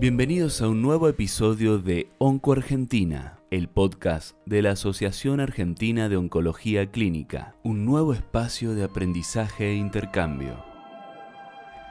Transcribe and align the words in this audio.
Bienvenidos 0.00 0.62
a 0.62 0.68
un 0.68 0.80
nuevo 0.80 1.10
episodio 1.10 1.76
de 1.76 2.08
Onco 2.16 2.52
Argentina, 2.52 3.38
el 3.50 3.68
podcast 3.68 4.34
de 4.46 4.62
la 4.62 4.70
Asociación 4.70 5.40
Argentina 5.40 6.08
de 6.08 6.16
Oncología 6.16 6.90
Clínica, 6.90 7.54
un 7.64 7.84
nuevo 7.84 8.14
espacio 8.14 8.74
de 8.74 8.84
aprendizaje 8.84 9.72
e 9.72 9.74
intercambio. 9.74 10.64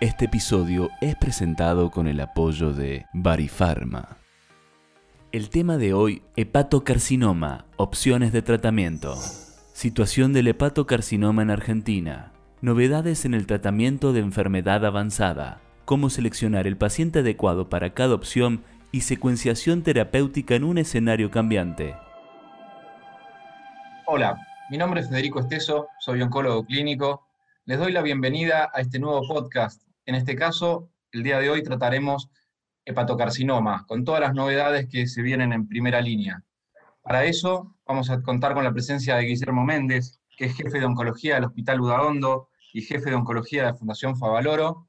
Este 0.01 0.25
episodio 0.25 0.89
es 1.01 1.18
presentado 1.18 1.91
con 1.91 2.07
el 2.07 2.19
apoyo 2.19 2.73
de 2.73 3.05
Barifarma. 3.14 4.18
El 5.32 5.50
tema 5.50 5.78
de 5.78 5.93
hoy, 5.93 6.23
hepatocarcinoma, 6.36 7.65
opciones 7.78 8.33
de 8.33 8.41
tratamiento. 8.41 9.18
Situación 9.73 10.33
del 10.33 10.47
hepatocarcinoma 10.47 11.43
en 11.43 11.51
Argentina. 11.51 12.32
Novedades 12.61 13.25
en 13.25 13.36
el 13.36 13.46
tratamiento 13.46 14.14
de 14.14 14.21
enfermedad 14.21 14.83
avanzada 14.83 15.61
cómo 15.89 16.11
seleccionar 16.11 16.68
el 16.68 16.78
paciente 16.78 17.18
adecuado 17.18 17.68
para 17.68 17.96
cada 17.96 18.14
opción 18.14 18.64
y 18.92 19.02
secuenciación 19.02 19.82
terapéutica 19.82 20.54
en 20.54 20.64
un 20.64 20.78
escenario 20.78 21.32
cambiante. 21.32 21.96
Hola, 24.06 24.38
mi 24.70 24.78
nombre 24.78 25.02
es 25.02 25.10
Federico 25.10 25.39
Esteso, 25.39 25.88
soy 26.00 26.21
oncólogo 26.21 26.64
clínico. 26.64 27.25
Les 27.65 27.79
doy 27.79 27.92
la 27.92 28.04
bienvenida 28.04 28.70
a 28.71 28.82
este 28.82 29.00
nuevo 29.00 29.28
podcast. 29.28 29.82
En 30.06 30.14
este 30.14 30.36
caso, 30.36 30.92
el 31.12 31.24
día 31.24 31.39
de 31.39 31.50
hoy 31.50 31.64
trataremos 31.64 32.30
hepatocarcinoma, 32.86 33.88
con 33.88 34.06
todas 34.06 34.22
las 34.22 34.36
novedades 34.36 34.88
que 34.88 35.08
se 35.08 35.23
vienen 35.23 35.53
en 35.53 35.67
primera 35.67 36.02
línea. 36.02 36.44
Para 37.02 37.23
eso, 37.23 37.76
vamos 37.88 38.12
a 38.12 38.22
contar 38.22 38.53
con 38.53 38.64
la 38.64 38.73
presencia 38.73 39.16
de 39.16 39.23
Guillermo 39.23 39.66
Méndez, 39.66 40.20
que 40.38 40.45
es 40.45 40.56
jefe 40.56 40.78
de 40.78 40.86
oncología 40.86 41.34
del 41.34 41.45
Hospital 41.45 41.81
Udaondo 41.81 42.50
y 42.73 42.84
jefe 42.84 43.09
de 43.09 43.16
oncología 43.16 43.64
de 43.64 43.72
la 43.72 43.76
Fundación 43.76 44.16
Favaloro, 44.16 44.89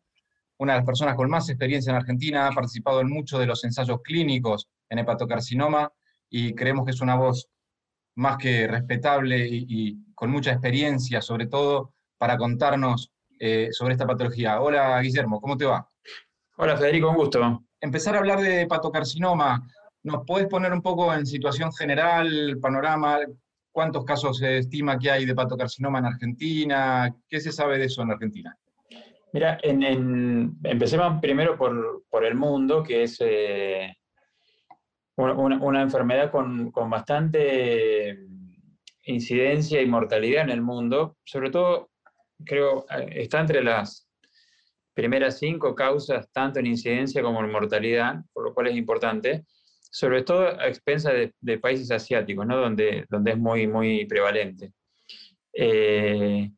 una 0.61 0.75
de 0.75 0.81
las 0.81 0.87
personas 0.87 1.17
con 1.17 1.31
más 1.31 1.49
experiencia 1.49 1.91
en 1.91 1.97
Argentina, 1.97 2.47
ha 2.47 2.53
participado 2.53 3.01
en 3.01 3.09
muchos 3.09 3.41
de 3.41 3.47
los 3.47 3.65
ensayos 3.65 4.03
clínicos 4.03 4.69
en 4.91 4.99
hepatocarcinoma 4.99 5.91
y 6.29 6.55
creemos 6.55 6.85
que 6.85 6.91
es 6.91 7.01
una 7.01 7.17
voz 7.17 7.49
más 8.17 8.37
que 8.37 8.67
respetable 8.67 9.49
y, 9.51 9.97
con 10.15 10.31
mucha 10.31 10.53
experiencia, 10.53 11.23
sobre 11.23 11.47
todo 11.47 11.95
para 12.19 12.37
contarnos 12.37 13.11
eh, 13.39 13.69
sobre 13.73 13.95
esta 13.95 14.07
patología. 14.07 14.61
Hola 14.61 15.01
Guillermo, 15.01 15.41
¿cómo 15.41 15.57
te 15.57 15.65
va? 15.65 15.89
Hola 16.59 16.77
Federico, 16.77 17.09
un 17.09 17.17
gusto. 17.17 17.65
Empezar 17.81 18.15
a 18.15 18.19
hablar 18.19 18.43
de 18.43 18.61
hepatocarcinoma, 18.63 19.67
¿nos 20.03 20.27
puedes 20.27 20.47
poner 20.47 20.75
un 20.75 20.83
poco 20.83 21.15
en 21.15 21.25
situación 21.25 21.73
general, 21.73 22.59
panorama? 22.61 23.21
¿Cuántos 23.73 24.05
casos 24.05 24.37
se 24.37 24.59
estima 24.59 24.99
que 24.99 25.11
hay 25.11 25.25
de 25.25 25.33
hepatocarcinoma 25.33 26.01
en 26.01 26.05
Argentina? 26.05 27.17
¿Qué 27.31 27.41
se 27.41 27.51
sabe 27.51 27.79
de 27.79 27.87
eso 27.87 28.03
en 28.03 28.11
Argentina? 28.11 28.55
Mira, 29.33 29.59
empecemos 29.63 31.21
primero 31.21 31.57
por, 31.57 32.25
el 32.25 32.35
mundo, 32.35 32.83
que 32.83 33.05
es 33.05 33.17
eh, 33.21 33.97
una, 35.17 35.83
enfermedad 35.83 36.33
con, 36.33 36.73
bastante 36.91 38.19
incidencia 39.05 39.81
y 39.81 39.87
mortalidad 39.87 40.45
en 40.45 40.51
el 40.51 40.63
mundo. 40.63 41.17
Sobre 41.25 41.51
todo, 41.51 41.91
creo, 42.45 42.87
está 42.89 43.41
entre 43.41 43.63
las 43.63 44.09
primeras 44.95 45.39
cinco 45.39 45.77
causas, 45.77 46.29
tanto 46.33 46.59
en 46.59 46.67
incidencia 46.67 47.23
como 47.23 47.41
en 47.41 47.53
mortalidad, 47.53 48.17
por 48.33 48.45
lo 48.45 48.53
cual 48.53 48.67
es 48.67 48.77
importante, 48.77 49.45
sobre 49.81 50.25
todo 50.25 50.61
a 50.61 50.67
expensas 50.67 51.15
de, 51.41 51.59
países 51.59 51.91
asiáticos, 51.93 52.47
¿no? 52.47 52.57
donde, 52.57 53.07
donde 53.09 53.31
es 53.31 53.39
muy, 53.39 53.69
muy 53.69 54.07
prevalente. 54.07 54.73
Eh, 55.53 56.51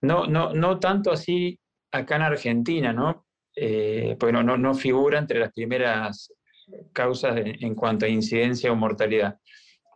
no, 0.00 0.26
no, 0.26 0.52
no 0.52 0.80
tanto 0.80 1.12
así 1.12 1.58
acá 1.92 2.16
en 2.16 2.22
Argentina, 2.22 2.92
¿no? 2.92 3.26
Eh, 3.54 4.16
porque 4.18 4.32
no, 4.32 4.74
figura 4.74 5.18
entre 5.18 5.38
las 5.38 5.52
primeras 5.52 6.32
causas 6.92 7.36
en 7.36 7.74
cuanto 7.74 8.06
a 8.06 8.08
incidencia 8.08 8.72
o 8.72 8.76
mortalidad. 8.76 9.38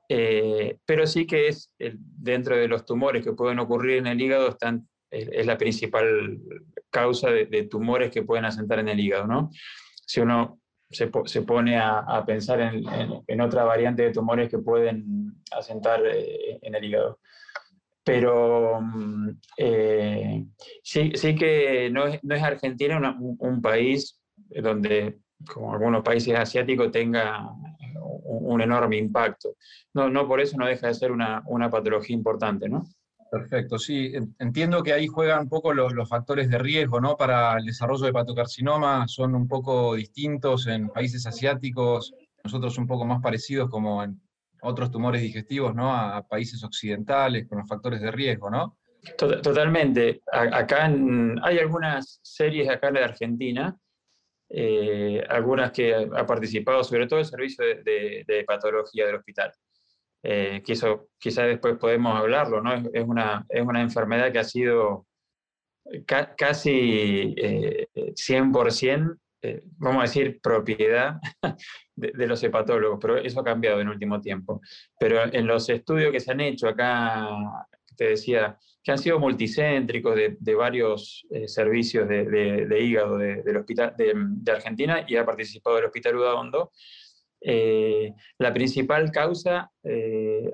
Eh, 0.08 0.78
pero 0.84 1.06
sí 1.06 1.26
que 1.26 1.48
es 1.48 1.72
dentro 1.78 2.56
de 2.56 2.68
los 2.68 2.84
tumores 2.84 3.24
que 3.24 3.32
pueden 3.32 3.58
ocurrir 3.58 3.98
en 3.98 4.06
el 4.06 4.20
hígado, 4.20 4.56
es, 5.10 5.46
la 5.46 5.56
principal 5.56 6.38
causa 6.90 7.30
de, 7.30 7.62
tumores 7.64 8.10
que 8.10 8.22
pueden 8.22 8.44
asentar 8.44 8.78
en 8.78 8.88
el 8.88 9.00
hígado. 9.00 9.26
¿no? 9.26 9.50
Si 10.06 10.20
uno 10.20 10.60
se, 10.90 11.08
pone 11.08 11.78
a, 11.78 12.22
pensar 12.26 12.60
en, 12.60 12.84
en, 13.26 13.40
otra 13.40 13.64
variante 13.64 14.02
de 14.02 14.12
tumores 14.12 14.50
que 14.50 14.58
pueden 14.58 15.42
asentar 15.50 16.00
eh, 16.06 16.58
en 16.60 16.74
el 16.74 16.84
hígado 16.84 17.18
pero 18.06 18.80
mm, 18.80 19.30
eh, 19.56 20.46
sí, 20.80 21.10
sí 21.16 21.34
que 21.34 21.90
no 21.90 22.06
es, 22.06 22.22
no 22.22 22.36
es 22.36 22.42
Argentina 22.44 23.16
un, 23.18 23.60
país 23.60 24.22
donde, 24.62 25.18
como 25.52 25.72
algunos 25.72 26.04
países 26.04 26.38
asiáticos, 26.38 26.92
tenga 26.92 27.50
un, 28.22 28.60
enorme 28.60 28.96
impacto. 28.96 29.56
No, 29.92 30.08
no 30.08 30.28
por 30.28 30.40
eso 30.40 30.56
no 30.56 30.66
deja 30.66 30.86
de 30.86 30.94
ser 30.94 31.10
una, 31.10 31.42
una 31.46 31.68
patología 31.68 32.14
importante, 32.14 32.68
¿no? 32.68 32.86
Perfecto, 33.28 33.76
sí. 33.76 34.12
Entiendo 34.38 34.84
que 34.84 34.92
ahí 34.92 35.08
juegan 35.08 35.40
un 35.40 35.48
poco 35.48 35.74
los, 35.74 35.92
los, 35.92 36.08
factores 36.08 36.48
de 36.48 36.58
riesgo, 36.58 37.00
¿no? 37.00 37.16
Para 37.16 37.58
el 37.58 37.66
desarrollo 37.66 38.04
de 38.04 38.10
hepatocarcinoma 38.10 39.08
son 39.08 39.34
un 39.34 39.48
poco 39.48 39.96
distintos 39.96 40.68
en 40.68 40.90
países 40.90 41.26
asiáticos, 41.26 42.14
nosotros 42.44 42.78
un 42.78 42.86
poco 42.86 43.04
más 43.04 43.20
parecidos 43.20 43.68
como 43.68 44.04
en 44.04 44.20
otros 44.66 44.90
tumores 44.90 45.22
digestivos, 45.22 45.74
¿no? 45.74 45.94
A, 45.94 46.26
países 46.26 46.62
occidentales 46.64 47.46
con 47.48 47.58
los 47.58 47.68
factores 47.68 48.00
de 48.00 48.10
riesgo, 48.10 48.50
¿no? 48.50 48.76
Totalmente. 49.16 50.22
Acá 50.32 50.86
hay 51.42 51.58
algunas 51.58 52.18
series 52.22 52.68
acá 52.68 52.88
en 52.88 52.94
la 52.94 53.04
Argentina, 53.04 53.76
eh, 54.50 55.24
algunas 55.28 55.70
que 55.70 55.94
ha 55.94 56.26
participado, 56.26 56.82
sobre 56.82 57.06
todo 57.06 57.20
el 57.20 57.24
servicio 57.24 57.64
de, 57.64 58.44
patología 58.46 59.06
del 59.06 59.16
hospital. 59.16 59.52
Eh, 60.22 60.60
que 60.64 60.72
eso 60.72 61.10
quizás 61.18 61.46
después 61.46 61.76
podemos 61.78 62.18
hablarlo, 62.18 62.60
¿no? 62.60 62.74
Es, 62.74 63.04
una, 63.04 63.46
es 63.48 63.62
una 63.62 63.80
enfermedad 63.80 64.32
que 64.32 64.40
ha 64.40 64.44
sido 64.44 65.06
casi 66.36 67.36
100% 67.94 69.18
eh, 69.46 69.56
eh, 69.56 69.62
vamos 69.78 70.00
a 70.00 70.02
decir, 70.06 70.40
propiedad 70.42 71.18
de, 71.96 72.26
los 72.26 72.42
hepatólogos, 72.42 72.98
pero 73.00 73.16
eso 73.16 73.40
ha 73.40 73.44
cambiado 73.44 73.80
en 73.80 73.88
último 73.88 74.20
tiempo. 74.20 74.60
Pero 74.98 75.32
en 75.32 75.46
los 75.46 75.68
estudios 75.68 76.12
que 76.12 76.20
se 76.20 76.32
han 76.32 76.40
hecho 76.40 76.68
acá, 76.68 77.28
te 77.96 78.08
decía, 78.08 78.58
que 78.82 78.92
han 78.92 78.98
sido 78.98 79.18
multicéntricos 79.18 80.16
de, 80.16 80.54
varios 80.54 81.26
eh, 81.30 81.48
servicios 81.48 82.08
de, 82.08 82.78
hígado 82.80 83.18
del 83.18 83.56
hospital, 83.56 83.94
de, 83.96 84.52
Argentina 84.52 85.04
y 85.06 85.16
ha 85.16 85.24
participado 85.24 85.78
el 85.78 85.86
Hospital 85.86 86.16
Udaondo, 86.16 86.72
eh, 87.40 88.12
la 88.38 88.52
principal 88.52 89.10
causa 89.10 89.70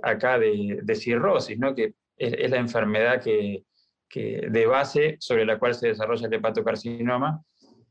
acá 0.02 0.38
de, 0.38 0.94
cirrosis, 0.94 1.58
¿no? 1.58 1.75
que 1.75 1.94
es, 2.16 2.50
la 2.50 2.58
enfermedad 2.58 3.22
que, 3.22 3.64
que, 4.08 4.48
de 4.50 4.66
base 4.66 5.16
sobre 5.19 5.44
la 5.44 5.58
cual 5.58 5.75
se 5.75 5.88
desarrolla 5.88 6.26
el 6.26 6.34
hepatocarcinoma, 6.34 7.42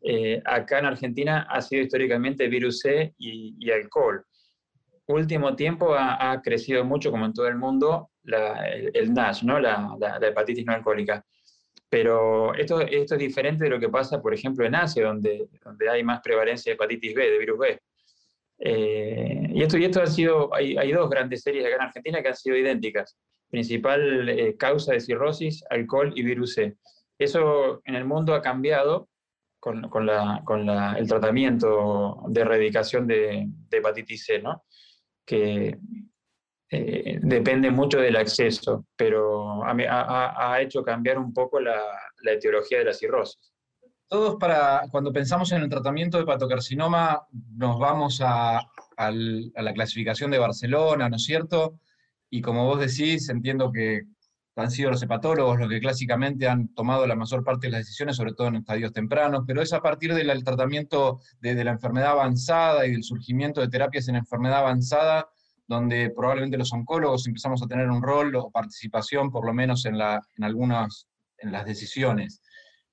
eh, 0.04 0.42
acá 0.46 0.80
en 0.80 0.86
Argentina 0.86 1.48
ha 1.50 1.62
sido 1.62 1.84
históricamente 1.84 2.48
virus 2.48 2.80
C 2.80 3.14
y, 3.18 3.70
alcohol. 3.72 4.26
Último 5.08 5.56
tiempo 5.56 5.94
ha, 5.94 6.42
crecido 6.42 6.86
mucho, 6.86 7.12
como 7.12 7.26
en 7.26 7.34
todo 7.34 7.48
el 7.48 7.58
mundo, 7.58 8.12
el, 8.24 9.14
NASH. 9.14 9.44
La, 9.44 9.98
hepatitis 10.22 10.66
no 10.66 10.74
alcohólica. 10.74 11.24
Pero 11.90 12.54
esto, 12.56 12.80
es 12.80 13.10
diferente 13.18 13.66
de 13.66 13.70
lo 13.70 13.80
que 13.80 13.90
pasa, 13.90 14.22
por 14.22 14.34
ejemplo, 14.34 14.66
en 14.66 14.76
Asia, 14.76 15.06
donde, 15.06 15.48
hay 15.92 16.04
más 16.04 16.22
prevalencia 16.22 16.72
de 16.72 16.76
hepatitis 16.76 17.14
B, 17.14 17.30
de 17.30 17.38
virus 17.38 17.60
B. 17.60 17.80
Eh, 18.60 19.50
y, 19.54 19.62
esto, 19.62 19.78
y 19.78 19.86
esto 19.86 20.02
ha 20.02 20.08
sido, 20.08 20.54
hay, 20.54 20.78
hay, 20.78 20.92
dos 20.92 21.10
grandes 21.10 21.42
series 21.42 21.66
acá 21.66 21.76
en 21.76 21.82
Argentina 21.82 22.22
que 22.22 22.30
han 22.30 22.36
sido 22.36 22.56
idénticas. 22.56 23.18
Principal 23.50 24.30
eh, 24.30 24.56
causa 24.56 24.94
de 24.94 25.02
cirrosis, 25.02 25.64
alcohol 25.70 26.14
y 26.16 26.24
virus 26.24 26.54
C. 26.54 26.78
Eso 27.20 27.82
en 27.84 27.96
el 27.96 28.06
mundo 28.06 28.34
ha 28.34 28.42
cambiado 28.42 29.10
con, 29.62 30.06
la, 30.08 30.96
el 30.98 31.08
tratamiento 31.08 32.24
de 32.28 32.42
erradicación 32.42 33.06
de, 33.06 33.48
hepatitis 33.70 34.26
C, 34.26 34.40
¿no? 34.42 34.66
que 35.24 35.78
eh, 36.70 37.20
depende 37.22 37.70
mucho 37.70 38.00
del 38.00 38.16
acceso, 38.16 38.88
pero 38.96 39.64
ha, 39.64 40.62
hecho 40.62 40.84
cambiar 40.84 41.20
un 41.20 41.32
poco 41.32 41.60
la, 41.60 41.80
la, 42.24 42.32
etiología 42.32 42.80
de 42.80 42.86
la 42.86 42.94
cirrosis. 42.94 43.54
Todos 44.08 44.38
para, 44.38 44.82
cuando 44.92 45.14
pensamos 45.14 45.52
en 45.52 45.62
el 45.62 45.70
tratamiento 45.70 46.18
de 46.18 46.24
hepatocarcinoma, 46.24 47.28
nos 47.56 47.78
vamos 47.78 48.20
a, 48.22 48.58
a 48.98 49.12
la 49.12 49.74
clasificación 49.74 50.32
de 50.32 50.40
Barcelona, 50.40 51.08
¿no 51.08 51.18
es 51.18 51.24
cierto? 51.24 51.80
Y 52.32 52.42
como 52.42 52.66
vos 52.66 52.80
decís, 52.80 53.30
entiendo 53.30 53.72
que 53.72 54.02
han 54.56 54.72
sido 54.72 54.92
los 54.92 55.02
hepatólogos 55.02 55.60
los 55.60 55.70
que 55.70 55.80
clásicamente 55.80 56.48
han 56.48 56.74
tomado 56.74 57.08
la 57.08 57.16
mayor 57.16 57.44
parte 57.44 57.68
de 57.68 57.72
las 57.72 57.82
decisiones, 57.82 58.18
sobre 58.18 58.34
todo 58.34 58.48
en 58.48 58.58
estadios 58.58 58.92
tempranos, 58.92 59.44
pero 59.48 59.62
es 59.62 59.72
a 59.74 59.82
partir 59.82 60.14
del 60.14 60.44
tratamiento 60.44 61.22
de, 61.40 61.64
la 61.64 61.72
enfermedad 61.72 62.12
avanzada 62.12 62.86
y 62.86 62.92
del 62.92 63.04
surgimiento 63.04 63.62
de 63.62 63.70
terapias 63.70 64.08
en 64.10 64.18
enfermedad 64.18 64.60
avanzada, 64.60 65.30
donde 65.68 66.12
probablemente 66.16 66.58
los 66.58 66.74
oncólogos 66.74 67.28
empezamos 67.28 67.64
a 67.64 67.68
tener 67.68 67.90
un 67.90 68.02
rol 68.02 68.36
o 68.36 68.52
participación, 68.52 69.32
por 69.32 69.46
lo 69.46 69.54
menos 69.54 69.86
en, 69.86 69.96
algunas 70.42 71.08
en 71.38 71.52
las 71.52 71.66
decisiones. 71.66 72.42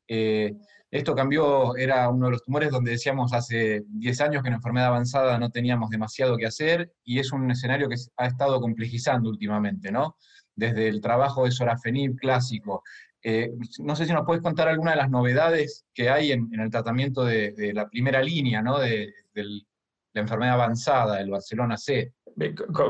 Eh, 0.06 0.54
Esto 0.90 1.14
cambió, 1.14 1.76
era 1.76 2.08
uno 2.08 2.26
de 2.26 2.32
los 2.32 2.44
tumores 2.44 2.70
donde 2.70 2.92
decíamos 2.92 3.32
hace 3.32 3.82
10 3.88 4.20
años 4.20 4.42
que 4.42 4.48
en 4.48 4.54
enfermedad 4.54 4.88
avanzada 4.88 5.38
no 5.38 5.50
teníamos 5.50 5.90
demasiado 5.90 6.36
que 6.36 6.46
hacer 6.46 6.92
y 7.04 7.18
es 7.18 7.32
un 7.32 7.50
escenario 7.50 7.88
que 7.88 7.96
ha 8.16 8.26
estado 8.26 8.60
complejizando 8.60 9.28
últimamente, 9.28 9.90
¿no? 9.90 10.16
Desde 10.58 10.88
el 10.88 11.00
trabajo 11.00 11.44
de 11.44 11.52
sorafenib 11.52 12.16
clásico. 12.16 12.82
Eh, 13.22 13.52
no 13.78 13.94
sé 13.94 14.06
si 14.06 14.12
nos 14.12 14.26
puedes 14.26 14.42
contar 14.42 14.66
alguna 14.66 14.90
de 14.90 14.96
las 14.96 15.08
novedades 15.08 15.86
que 15.94 16.10
hay 16.10 16.32
en, 16.32 16.50
el 16.58 16.68
tratamiento 16.68 17.24
de, 17.24 17.72
la 17.72 17.88
primera 17.88 18.20
línea, 18.20 18.60
¿no? 18.60 18.80
De, 18.80 19.14
la 19.34 20.22
enfermedad 20.22 20.54
avanzada, 20.54 21.20
el 21.20 21.30
Barcelona 21.30 21.76
C. 21.76 22.12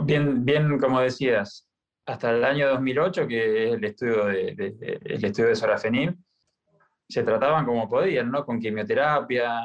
Bien, 0.05 0.47
bien, 0.47 0.79
como 0.79 1.01
decías, 1.01 1.69
hasta 2.07 2.31
el 2.31 2.43
año 2.43 2.69
2008, 2.69 3.29
que 3.29 3.65
es 3.65 3.75
el 3.75 3.85
estudio 3.85 4.25
de, 4.25 4.99
el 5.05 5.23
estudio 5.23 5.51
de 5.51 5.57
sorafenib, 5.57 6.17
se 7.07 7.23
trataban 7.23 7.67
como 7.67 7.87
podían, 7.87 8.31
¿no? 8.31 8.47
Con 8.47 8.61
quimioterapia, 8.61 9.61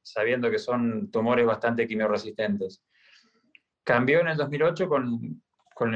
sabiendo 0.00 0.48
que 0.48 0.60
son 0.60 1.10
tumores 1.10 1.44
bastante 1.44 1.88
quimioresistentes. 1.88 2.84
Cambió 3.82 4.20
en 4.20 4.28
el 4.28 4.36
2008 4.36 4.88
con, 4.88 5.42
con 5.78 5.92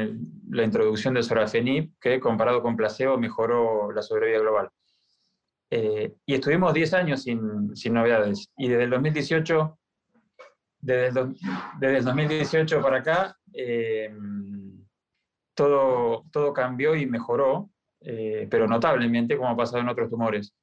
la 0.51 0.63
introducción 0.63 1.15
del 1.15 1.25
sorafenib, 1.25 1.91
que 2.01 2.21
comparado 2.21 2.63
con 2.63 2.77
placebo 2.77 3.19
mejoró 3.19 3.91
la 3.91 4.01
sobrevida 4.01 4.39
global. 4.39 4.71
Eh, 5.73 6.15
y 6.25 6.35
estuvimos 6.35 6.73
10 6.73 6.95
años 6.95 7.25
sin, 7.25 7.75
sin, 7.75 7.95
novedades. 7.95 8.49
Y 8.57 8.69
desde 8.69 8.85
el 8.85 8.91
2018, 8.91 9.77
desde 10.79 11.21
el, 11.21 11.35
desde 11.81 11.97
el 11.99 12.05
2018 12.05 12.81
para 12.81 12.99
acá, 12.99 13.37
eh, 13.53 14.15
todo, 15.57 16.27
todo 16.31 16.53
cambió 16.53 16.95
y 16.95 17.07
mejoró, 17.07 17.69
eh, 18.03 18.47
pero 18.49 18.69
notablemente, 18.69 19.37
como 19.37 19.51
ha 19.51 19.57
pasado 19.57 19.81
en 19.81 19.89
otros 19.89 20.09
tumores. 20.09 20.55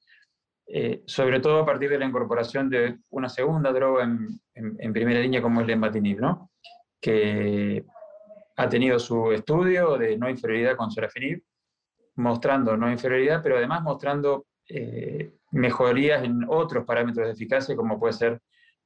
Eh, 0.66 1.04
sobre 1.08 1.42
todo 1.42 1.60
a 1.60 1.66
partir 1.66 1.90
de 1.90 2.00
la 2.00 2.06
incorporación 2.06 2.70
de 2.70 3.00
una 3.10 3.28
segunda 3.28 3.74
droga 3.74 4.06
en, 4.54 4.94
primera 4.94 5.20
línea 5.20 5.42
como 5.42 5.60
es 5.60 5.66
el 5.66 5.74
embatinib, 5.74 6.22
¿no? 6.22 6.52
que 7.02 7.84
ha 8.60 8.68
tenido 8.68 9.00
su 9.00 9.32
estudio 9.32 9.98
de 9.98 10.18
no 10.18 10.30
inferioridad 10.30 10.76
con 10.76 10.92
sorafenib, 10.92 11.42
mostrando 12.16 12.76
no 12.76 12.92
inferioridad, 12.92 13.42
pero 13.42 13.56
además 13.56 13.82
mostrando 13.84 14.48
eh, 14.68 15.32
mejorías 15.52 16.26
en 16.26 16.44
otros 16.46 16.86
parámetros 16.86 17.26
de 17.26 17.34
eficacia, 17.34 17.74
como 17.78 17.98
puede 17.98 18.12
ser 18.12 18.42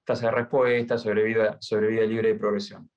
tasa 0.05 0.27
de 0.27 0.31
respuesta, 0.33 0.99
sobrevida, 0.99 1.57
sobrevida 1.59 2.03
libre 2.05 2.29
de 2.29 2.39
progresión. 2.39 2.87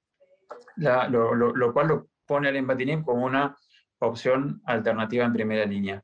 lo, 0.76 1.34
lo, 1.34 1.72
cual 1.72 1.88
lo 1.88 2.08
pone 2.26 2.48
al 2.48 2.56
embatinib 2.56 3.04
como 3.06 3.24
una 3.24 3.56
opción 4.00 4.60
alternativa 4.66 5.24
en 5.24 5.32
primera 5.32 5.64
línea. 5.64 6.02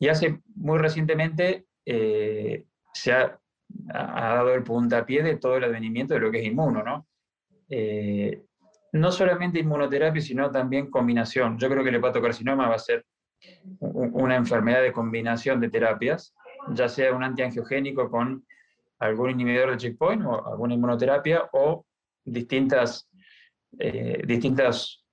Y 0.00 0.08
hace 0.08 0.40
muy 0.56 0.78
recientemente 0.78 1.66
eh, 1.86 2.64
se 2.92 3.12
ha, 3.12 3.38
dado 3.68 4.52
el 4.52 4.64
puntapié 4.64 5.22
de 5.22 5.36
todo 5.36 5.58
el 5.58 5.64
advenimiento 5.64 6.14
de 6.14 6.20
lo 6.20 6.32
que 6.32 6.40
es 6.40 6.46
inmuno, 6.46 6.82
¿no? 6.82 7.06
Eh, 7.68 8.42
no 8.92 9.12
solamente 9.12 9.60
inmunoterapia, 9.60 10.20
sino 10.20 10.50
también 10.50 10.90
combinación. 10.90 11.58
Yo 11.58 11.68
creo 11.68 11.82
que 11.82 11.90
el 11.90 11.96
hepatocarcinoma 11.96 12.68
va 12.68 12.74
a 12.74 12.78
ser 12.78 13.04
una 13.80 14.36
enfermedad 14.36 14.82
de 14.82 14.92
combinación 14.92 15.60
de 15.60 15.70
terapias, 15.70 16.34
ya 16.72 16.88
sea 16.88 17.14
un 17.14 17.22
antiangiogénico 17.22 18.10
con 18.10 18.44
algún 18.98 19.30
inhibidor 19.30 19.70
de 19.70 19.76
checkpoint 19.76 20.24
o 20.24 20.46
alguna 20.46 20.74
inmunoterapia 20.74 21.48
o 21.52 21.86
distintas, 22.24 23.08
eh, 23.78 24.22
distintas 24.26 25.04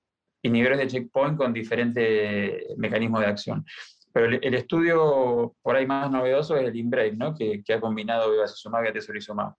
inhibidores 0.42 0.78
de 0.78 0.86
checkpoint 0.88 1.36
con 1.36 1.52
diferentes 1.52 2.76
mecanismos 2.76 3.20
de 3.20 3.26
acción. 3.26 3.64
Pero 4.12 4.26
el, 4.26 4.54
estudio 4.54 5.54
por 5.60 5.76
ahí 5.76 5.86
más 5.86 6.10
novedoso 6.10 6.56
es 6.56 6.66
el 6.66 6.74
INBRAVE, 6.74 7.16
¿no? 7.16 7.34
que, 7.34 7.62
que 7.62 7.74
ha 7.74 7.80
combinado 7.80 8.30
bevacizumab 8.30 8.84
y 8.84 8.88
atezolizumab. 8.88 9.54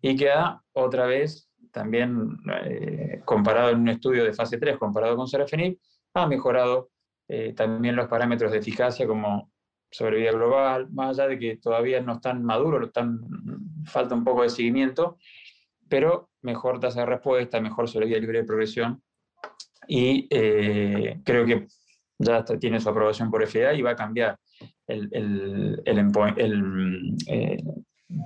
Y 0.00 0.16
que 0.16 0.30
ha, 0.30 0.58
otra 0.72 1.04
vez, 1.04 1.49
también 1.72 2.36
eh, 2.64 3.20
comparado 3.24 3.70
en 3.70 3.80
un 3.80 3.88
estudio 3.88 4.24
de 4.24 4.32
fase 4.32 4.58
3, 4.58 4.78
comparado 4.78 5.16
con 5.16 5.28
sorafenib, 5.28 5.78
ha 6.14 6.26
mejorado 6.26 6.90
eh, 7.28 7.52
también 7.52 7.96
los 7.96 8.08
parámetros 8.08 8.52
de 8.52 8.58
eficacia 8.58 9.06
como 9.06 9.52
sobrevida 9.90 10.32
global, 10.32 10.88
más 10.90 11.18
allá 11.18 11.28
de 11.28 11.38
que 11.38 11.56
todavía 11.56 12.00
no 12.00 12.14
están 12.14 12.44
maduros, 12.44 12.86
están, 12.86 13.20
falta 13.84 14.14
un 14.14 14.24
poco 14.24 14.42
de 14.42 14.50
seguimiento, 14.50 15.18
pero 15.88 16.30
mejor 16.42 16.80
tasa 16.80 17.00
de 17.00 17.06
respuesta, 17.06 17.60
mejor 17.60 17.88
sobrevida 17.88 18.18
libre 18.18 18.38
de 18.40 18.44
progresión. 18.44 19.02
Y 19.88 20.28
eh, 20.30 21.20
creo 21.24 21.44
que 21.44 21.66
ya 22.18 22.44
tiene 22.44 22.80
su 22.80 22.88
aprobación 22.88 23.30
por 23.30 23.46
FDA 23.46 23.74
y 23.74 23.82
va 23.82 23.90
a 23.92 23.96
cambiar 23.96 24.38
el, 24.86 25.08
el, 25.12 25.82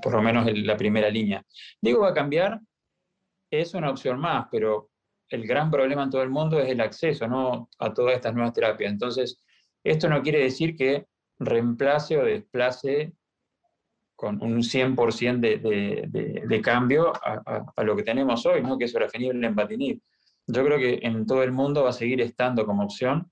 por 0.02 0.12
lo 0.12 0.22
menos 0.22 0.46
la 0.58 0.76
primera 0.76 1.08
línea. 1.08 1.42
Digo 1.80 2.00
va 2.00 2.10
a 2.10 2.14
cambiar, 2.14 2.60
es 3.60 3.74
una 3.74 3.90
opción 3.90 4.18
más, 4.20 4.46
pero 4.50 4.90
el 5.28 5.46
gran 5.46 5.70
problema 5.70 6.02
en 6.02 6.10
todo 6.10 6.22
el 6.22 6.30
mundo 6.30 6.60
es 6.60 6.68
el 6.68 6.80
acceso 6.80 7.68
a 7.78 7.94
todas 7.94 8.14
estas 8.14 8.34
nuevas 8.34 8.52
terapias. 8.52 8.92
Entonces, 8.92 9.40
esto 9.82 10.08
no 10.08 10.22
quiere 10.22 10.40
decir 10.40 10.76
que 10.76 11.06
reemplace 11.38 12.18
o 12.18 12.24
desplace 12.24 13.12
con 14.16 14.40
un 14.42 14.62
100% 14.62 15.40
de, 15.40 16.42
de, 16.46 16.60
cambio 16.60 17.12
a, 17.14 17.82
lo 17.82 17.96
que 17.96 18.04
tenemos 18.04 18.46
hoy, 18.46 18.62
¿no? 18.62 18.78
que 18.78 18.84
es 18.84 18.92
sorafenib 18.92 19.34
y 19.34 19.44
empatinib. 19.44 20.00
Yo 20.46 20.64
creo 20.64 20.78
que 20.78 21.00
en 21.02 21.26
todo 21.26 21.42
el 21.42 21.52
mundo 21.52 21.82
va 21.82 21.90
a 21.90 21.92
seguir 21.92 22.20
estando 22.20 22.64
como 22.64 22.84
opción 22.84 23.30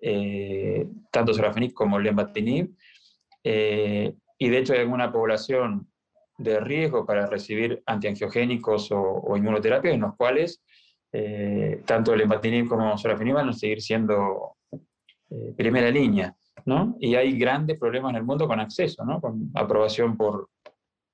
eh, 0.00 0.86
tanto 1.10 1.32
sorafenib 1.32 1.72
como 1.72 1.98
lenvatinib, 1.98 2.76
eh, 3.42 4.14
y 4.36 4.48
de 4.50 4.58
hecho 4.58 4.74
hay 4.74 4.80
alguna 4.80 5.10
población 5.10 5.88
de 6.38 6.60
riesgo 6.60 7.06
para 7.06 7.26
recibir 7.26 7.82
antiangiogénicos 7.86 8.88
o, 8.90 9.36
inmunoterapia 9.36 9.92
en 9.92 10.00
los 10.00 10.16
cuales 10.16 10.62
eh, 11.12 11.82
tanto 11.86 12.12
el 12.12 12.20
lenvatinib 12.20 12.68
como 12.68 12.98
sorafenib 12.98 13.34
van 13.34 13.48
a 13.48 13.52
seguir 13.52 13.80
siendo 13.80 14.56
primera 15.56 15.90
línea, 15.90 16.34
¿no? 16.64 16.96
Y 17.00 17.14
hay 17.14 17.36
grandes 17.38 17.78
problemas 17.78 18.10
en 18.10 18.16
el 18.16 18.24
mundo 18.24 18.46
con 18.46 18.60
acceso, 18.60 19.04
¿no? 19.04 19.20
Con 19.20 19.50
aprobación 19.54 20.16
por, 20.16 20.48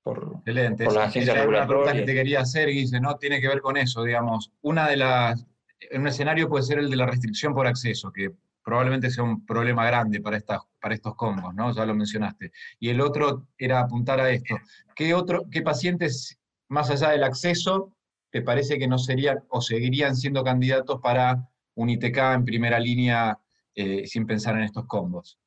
por, 0.02 0.36
Excelente. 0.38 0.84
por 0.84 0.94
la 0.94 1.04
agencia 1.04 1.34
regulatoria. 1.34 1.92
que 1.92 2.02
te 2.02 2.14
quería 2.14 2.40
hacer, 2.40 2.68
Guise, 2.68 3.00
¿no? 3.00 3.16
Tiene 3.16 3.40
que 3.40 3.48
ver 3.48 3.60
con 3.60 3.76
eso, 3.76 4.02
digamos. 4.02 4.52
Una 4.62 4.88
de 4.88 4.96
las, 4.96 5.46
un 5.92 6.06
escenario 6.06 6.48
puede 6.48 6.64
ser 6.64 6.78
el 6.78 6.90
de 6.90 6.96
la 6.96 7.06
restricción 7.06 7.54
por 7.54 7.66
acceso, 7.66 8.12
que 8.12 8.30
probablemente 8.62 9.10
sea 9.10 9.24
un 9.24 9.44
problema 9.44 9.86
grande 9.86 10.20
para, 10.20 10.40
para 10.80 10.94
estos 10.94 11.14
combos, 11.14 11.54
¿no? 11.54 11.74
Ya 11.74 11.84
lo 11.84 11.94
mencionaste. 11.94 12.52
Y 12.78 12.90
el 12.90 13.00
otro 13.00 13.48
era 13.58 13.80
apuntar 13.80 14.20
a 14.20 14.30
esto. 14.30 14.56
¿Qué, 14.94 15.14
otro, 15.14 15.44
qué 15.50 15.62
pacientes, 15.62 16.38
más 16.68 16.90
allá 16.90 17.10
del 17.10 17.24
acceso, 17.24 17.94
te 18.30 18.42
parece 18.42 18.78
que 18.78 18.86
no 18.86 18.98
serían 18.98 19.40
o 19.48 19.60
seguirían 19.60 20.14
siendo 20.16 20.44
candidatos 20.44 21.00
para 21.00 21.48
un 21.74 21.90
ITK 21.90 22.16
en 22.34 22.44
primera 22.44 22.78
línea 22.78 23.38
eh, 23.74 24.06
sin 24.06 24.26
pensar 24.26 24.56
en 24.56 24.62
estos 24.62 24.86
combos? 24.86 25.38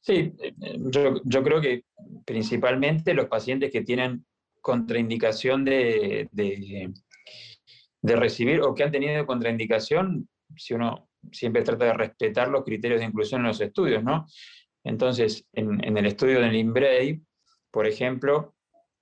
Sí, 0.00 0.34
yo, 0.90 1.20
yo, 1.24 1.42
creo 1.42 1.60
que 1.62 1.84
principalmente 2.26 3.14
los 3.14 3.26
pacientes 3.26 3.70
que 3.70 3.82
tienen 3.82 4.26
contraindicación 4.60 5.64
de, 5.64 6.28
de, 6.30 6.92
de 8.02 8.16
recibir 8.16 8.60
o 8.60 8.74
que 8.74 8.84
han 8.84 8.92
tenido 8.92 9.24
contraindicación, 9.24 10.28
si 10.56 10.74
uno 10.74 11.08
siempre 11.32 11.62
trata 11.62 11.86
de 11.86 11.92
respetar 11.94 12.48
los 12.48 12.64
criterios 12.64 13.00
de 13.00 13.06
inclusión 13.06 13.40
en 13.40 13.48
los 13.48 13.60
estudios, 13.60 14.02
¿no? 14.02 14.26
Entonces, 14.84 15.46
en, 15.52 15.96
el 15.96 16.06
estudio 16.06 16.40
del 16.40 16.54
INBRAVE, 16.54 17.20
por 17.70 17.86
ejemplo, 17.86 18.54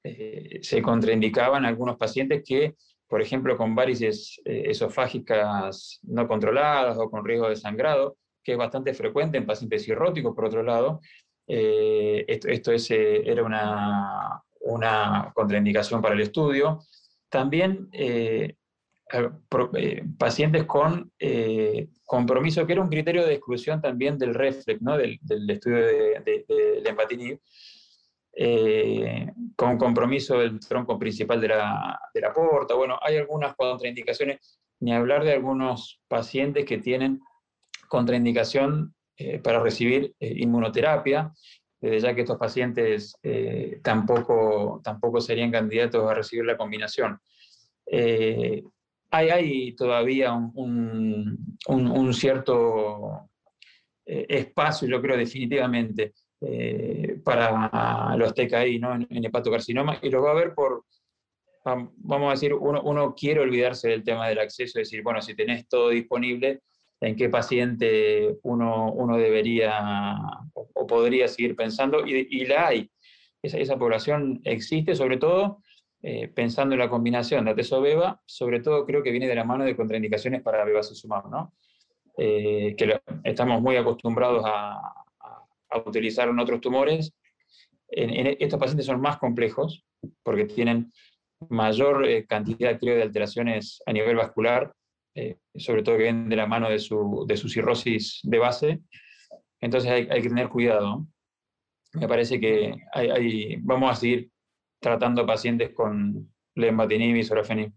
eh, 0.04 0.60
se 0.62 0.80
contraindicaban 0.80 1.64
algunos 1.64 1.96
pacientes 1.96 2.42
que, 2.46 2.76
por 3.08 3.20
ejemplo, 3.20 3.56
con 3.56 3.74
varices 3.74 4.40
eh, 4.44 4.64
esofágicas 4.66 5.98
no 6.04 6.26
controladas 6.28 6.96
o 6.98 7.10
con 7.10 7.24
riesgo 7.24 7.48
de 7.48 7.56
sangrado, 7.56 8.16
que 8.42 8.52
es 8.52 8.58
bastante 8.58 8.94
frecuente 8.94 9.38
en 9.38 9.46
pacientes 9.46 9.84
cirróticos, 9.84 10.34
por 10.34 10.46
otro 10.46 10.62
lado, 10.62 11.00
eh, 11.46 12.24
esto, 12.28 12.72
era 12.90 13.42
una, 13.42 14.42
una, 14.60 15.32
contraindicación 15.34 16.00
para 16.00 16.14
el 16.14 16.20
estudio. 16.20 16.80
También 17.28 17.88
pacientes 20.18 20.64
con 20.64 21.12
eh, 21.18 21.88
compromiso, 22.04 22.66
que 22.66 22.72
era 22.72 22.82
un 22.82 22.88
criterio 22.88 23.26
de 23.26 23.34
exclusión 23.34 23.80
también 23.80 24.18
del 24.18 24.34
REFLEX, 24.34 24.80
¿no? 24.80 24.96
del, 24.96 25.18
estudio 25.48 25.78
de, 25.78 26.20
de, 26.24 27.40
eh, 28.34 29.26
con 29.56 29.76
compromiso 29.76 30.38
del 30.38 30.58
tronco 30.60 30.98
principal 30.98 31.40
de 31.40 31.48
la, 31.48 32.00
de 32.14 32.20
la 32.20 32.32
porta. 32.32 32.74
Bueno, 32.74 32.98
hay 33.02 33.18
algunas 33.18 33.54
contraindicaciones, 33.54 34.58
ni 34.80 34.94
hablar 34.94 35.24
de 35.24 35.34
algunos 35.34 36.00
pacientes 36.08 36.64
que 36.64 36.78
tienen 36.78 37.20
contraindicación 37.88 38.94
para 39.44 39.60
recibir 39.60 40.16
inmunoterapia, 40.18 41.32
ya 41.80 42.14
que 42.14 42.22
estos 42.22 42.38
pacientes 42.38 43.14
tampoco, 43.82 44.80
tampoco 44.82 45.20
serían 45.20 45.52
candidatos 45.52 46.10
a 46.10 46.14
recibir 46.14 46.44
la 46.44 46.56
combinación 46.56 47.20
hay, 49.12 49.74
todavía 49.76 50.32
un, 50.32 52.14
cierto 52.14 53.28
eh, 54.06 54.26
espacio, 54.28 54.88
yo 54.88 55.00
creo 55.02 55.16
definitivamente, 55.16 56.14
eh, 56.40 57.20
para 57.22 58.16
los 58.16 58.34
TKI 58.34 58.78
¿no? 58.78 58.94
en, 58.94 59.24
hepatocarcinoma 59.24 59.98
y 60.02 60.10
lo 60.10 60.22
va 60.22 60.32
a 60.32 60.34
ver 60.34 60.54
por, 60.54 60.84
vamos 61.64 62.28
a 62.28 62.32
decir, 62.32 62.54
uno, 62.54 62.82
uno 62.82 63.14
quiere 63.14 63.40
olvidarse 63.40 63.88
del 63.88 64.02
tema 64.02 64.28
del 64.28 64.40
acceso, 64.40 64.80
es 64.80 64.88
decir, 64.88 65.02
bueno, 65.02 65.20
si 65.20 65.34
tenés 65.34 65.68
todo 65.68 65.90
disponible, 65.90 66.62
en 67.00 67.16
qué 67.16 67.28
paciente 67.28 68.38
uno, 68.42 68.92
uno 68.92 69.16
debería 69.16 70.20
o, 70.54 70.86
podría 70.86 71.28
seguir 71.28 71.54
pensando, 71.56 72.06
y, 72.06 72.44
la 72.46 72.68
hay. 72.68 72.90
Esa, 73.42 73.58
esa, 73.58 73.76
población 73.76 74.40
existe, 74.44 74.94
sobre 74.94 75.16
todo 75.16 75.62
eh, 76.02 76.28
pensando 76.28 76.74
en 76.74 76.80
la 76.80 76.90
combinación 76.90 77.44
de 77.44 77.52
ateso-beba, 77.52 78.20
sobre 78.26 78.60
todo 78.60 78.84
creo 78.84 79.02
que 79.02 79.10
viene 79.10 79.28
de 79.28 79.34
la 79.34 79.44
mano 79.44 79.64
de 79.64 79.76
contraindicaciones 79.76 80.42
para 80.42 80.64
bevacizumab, 80.64 81.30
¿no? 81.30 81.54
Eh, 82.18 82.74
que 82.76 83.00
estamos 83.24 83.62
muy 83.62 83.76
acostumbrados 83.76 84.42
a, 84.44 84.78
a, 85.70 85.78
utilizar 85.86 86.28
en 86.28 86.38
otros 86.38 86.60
tumores. 86.60 87.14
En, 87.88 88.36
estos 88.38 88.58
pacientes 88.58 88.86
son 88.86 89.00
más 89.00 89.18
complejos 89.18 89.84
porque 90.22 90.44
tienen 90.44 90.92
mayor 91.48 92.06
eh, 92.06 92.26
cantidad, 92.26 92.78
creo, 92.78 92.96
de 92.96 93.02
alteraciones 93.02 93.82
a 93.86 93.92
nivel 93.92 94.16
vascular 94.16 94.72
eh, 95.14 95.36
sobre 95.54 95.82
todo 95.82 95.98
que 95.98 96.04
viene 96.04 96.28
de 96.28 96.36
la 96.36 96.46
mano 96.46 96.70
de 96.70 96.78
su, 96.78 97.24
de 97.26 97.36
su 97.36 97.48
cirrosis 97.48 98.20
de 98.22 98.38
base. 98.38 98.80
Entonces 99.60 99.90
hay, 99.90 100.08
hay, 100.10 100.22
que 100.22 100.28
tener 100.28 100.48
cuidado. 100.48 101.06
Me 101.92 102.08
parece 102.08 102.40
que 102.40 102.74
hay, 102.92 103.56
vamos 103.56 103.92
a 103.92 103.94
seguir 103.94 104.30
tratando 104.82 105.24
pacientes 105.24 105.70
con 105.70 106.28
lenvatinib 106.56 107.16
y 107.16 107.22
sorafenib. 107.22 107.72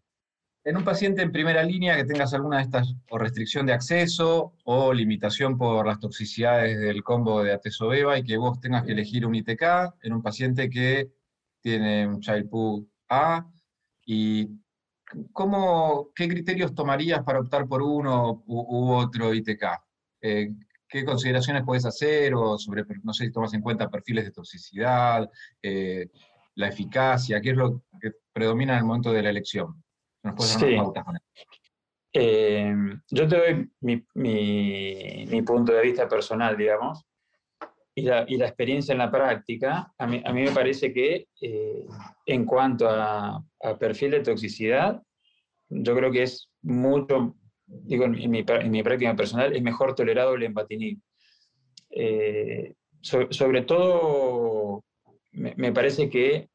En 0.64 0.76
un 0.76 0.84
paciente 0.84 1.22
en 1.22 1.32
primera 1.32 1.62
línea 1.62 1.96
que 1.96 2.06
tengas 2.06 2.34
alguna 2.34 2.58
de 2.58 2.64
estas, 2.64 2.96
o 3.12 3.20
restricción 3.20 3.68
de 3.68 3.74
acceso, 3.74 4.56
o 4.64 4.92
limitación 4.92 5.56
por 5.56 5.86
las 5.86 6.00
toxicidades 6.00 6.80
del 6.80 7.04
combo 7.04 7.44
de 7.44 7.54
atezobeba, 7.54 8.18
y 8.18 8.24
que 8.24 8.38
vos 8.38 8.60
tengas 8.60 8.84
que 8.84 8.94
elegir 8.94 9.28
un 9.28 9.36
ITK, 9.36 9.62
en 10.02 10.14
un 10.14 10.24
paciente 10.24 10.68
que 10.68 11.12
tiene 11.62 12.08
un 12.08 12.20
Child 12.20 12.50
A, 13.10 13.48
y 14.04 14.50
¿cómo, 15.32 16.10
¿qué 16.16 16.28
criterios 16.28 16.74
tomarías 16.74 17.24
para 17.24 17.40
optar 17.40 17.68
por 17.68 17.84
uno 17.84 18.44
u, 18.48 18.92
otro 18.94 19.32
ITK? 19.32 19.64
Eh, 20.22 20.50
¿Qué 20.88 21.06
consideraciones 21.06 21.64
puedes 21.64 21.86
hacer? 21.86 22.34
O 22.34 22.58
sobre, 22.58 22.84
no 23.04 23.14
sé 23.14 23.26
si 23.26 23.32
tomas 23.32 23.54
en 23.54 23.62
cuenta 23.62 23.92
perfiles 23.92 24.26
de 24.26 24.32
toxicidad, 24.32 25.30
eh, 25.62 26.10
la 26.56 26.70
eficacia, 26.70 27.42
¿qué 27.42 27.52
es 27.52 27.58
lo 27.58 27.84
que 28.00 28.12
predomina 28.34 28.74
en 28.74 28.80
el 28.80 28.86
momento 28.86 29.12
de 29.12 29.22
la 29.22 29.30
elección? 29.30 29.84
¿Nos 30.24 30.36
puedes 30.36 30.60
dar 30.60 30.70
unas 30.70 31.06
con 31.06 31.18
eh, 32.18 32.74
yo 33.12 33.28
te 33.28 33.36
doy 33.36 33.70
mi, 33.82 34.06
mi, 34.14 35.42
punto 35.42 35.74
de 35.74 35.82
vista 35.82 36.08
personal, 36.08 36.56
digamos, 36.56 37.06
y 37.94 38.04
la, 38.04 38.24
y 38.26 38.38
la, 38.38 38.46
experiencia 38.46 38.94
en 38.94 39.00
la 39.00 39.12
práctica. 39.12 39.94
A 39.98 40.08
mí, 40.08 40.22
a 40.26 40.32
mí 40.32 40.44
me 40.44 40.52
parece 40.52 40.94
que 40.94 41.28
en 42.26 42.46
cuanto 42.46 42.88
a, 42.90 43.44
a 43.62 43.78
perfil 43.78 44.12
de 44.12 44.22
toxicidad, 44.22 45.04
yo 45.70 45.96
creo 45.96 46.10
que 46.10 46.24
es 46.24 46.50
mucho, 46.62 47.36
digo, 47.66 48.06
en 48.06 48.32
mi, 48.32 48.46
en 48.48 48.72
mi 48.72 48.84
práctica 48.84 49.16
personal, 49.16 49.54
es 49.54 49.62
mejor 49.62 49.94
tolerado 49.96 50.36
el 50.36 50.44
empatinib. 50.44 51.00
Eh, 51.90 52.76
sobre 53.02 53.62
todo, 53.62 54.65
me, 55.56 55.72
parece 55.72 56.10
que 56.10 56.50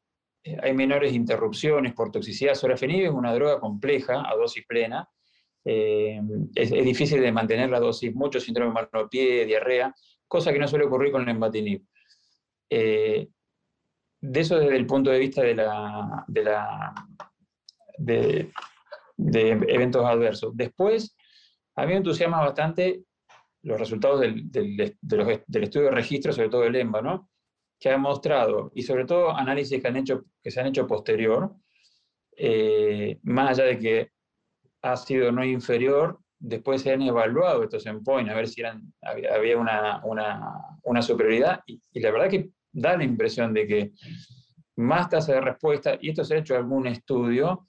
hay 0.61 0.73
menores 0.73 1.13
interrupciones 1.13 1.93
por 1.93 2.11
toxicidad. 2.11 2.55
Sorafenib 2.55 3.05
es 3.05 3.11
una 3.11 3.33
droga 3.33 3.59
compleja, 3.59 4.23
a 4.29 4.35
dosis 4.35 4.65
plena. 4.65 5.07
Eh, 5.63 6.19
es, 6.55 6.71
difícil 6.71 7.21
de 7.21 7.31
mantener 7.31 7.69
la 7.69 7.79
dosis, 7.79 8.13
mucho 8.15 8.39
síndrome 8.39 8.73
de 9.11 9.45
diarrea, 9.45 9.93
cosa 10.27 10.51
que 10.51 10.59
no 10.59 10.67
suele 10.67 10.85
ocurrir 10.85 11.11
con 11.11 11.21
el 11.21 11.29
empatinib. 11.29 11.83
Eh, 12.69 13.27
de 14.21 14.39
eso 14.39 14.57
desde 14.59 14.77
el 14.77 14.85
punto 14.85 15.09
de 15.09 15.19
vista 15.19 15.41
de 15.41 15.55
la, 15.55 16.25
de, 17.97 18.51
eventos 19.17 20.05
adversos. 20.05 20.55
Después, 20.55 21.15
a 21.75 21.85
mí 21.85 21.89
me 21.89 21.97
entusiasma 21.97 22.39
bastante 22.39 23.03
los 23.63 23.79
resultados 23.79 24.21
del, 24.21 24.49
del, 24.51 24.95
del, 25.01 25.63
estudio 25.63 25.87
de 25.87 25.91
registro, 25.91 26.33
sobre 26.33 26.49
todo 26.49 26.61
del 26.61 26.75
EMBA, 26.75 27.01
¿no? 27.01 27.30
Que 27.81 27.89
ha 27.89 27.97
mostrado, 27.97 28.71
y 28.75 28.83
sobre 28.83 29.05
todo 29.05 29.35
análisis 29.35 29.81
que, 29.81 30.51
se 30.51 30.59
han 30.59 30.67
hecho 30.67 30.85
posterior, 30.85 31.55
eh, 32.37 33.17
más 33.23 33.49
allá 33.49 33.69
de 33.69 33.79
que 33.79 34.11
ha 34.83 34.95
sido 34.95 35.31
no 35.31 35.43
inferior, 35.43 36.19
después 36.37 36.83
se 36.83 36.91
han 36.91 37.01
evaluado 37.01 37.63
estos 37.63 37.87
endpoints, 37.87 38.31
a 38.31 38.35
ver 38.35 38.47
si 38.47 38.61
eran, 38.61 38.93
había 39.01 39.57
una, 39.57 39.99
una, 40.05 40.53
una 40.83 41.01
superioridad, 41.01 41.61
y, 41.65 41.81
y, 41.91 41.99
la 42.01 42.11
verdad 42.11 42.29
que 42.29 42.51
da 42.71 42.95
la 42.95 43.03
impresión 43.03 43.51
de 43.51 43.65
que 43.65 43.91
más 44.75 45.09
tasa 45.09 45.33
de 45.33 45.41
respuesta, 45.41 45.97
y 45.99 46.09
esto 46.09 46.23
se 46.23 46.35
ha 46.35 46.39
hecho 46.39 46.55
algún 46.55 46.85
estudio 46.85 47.65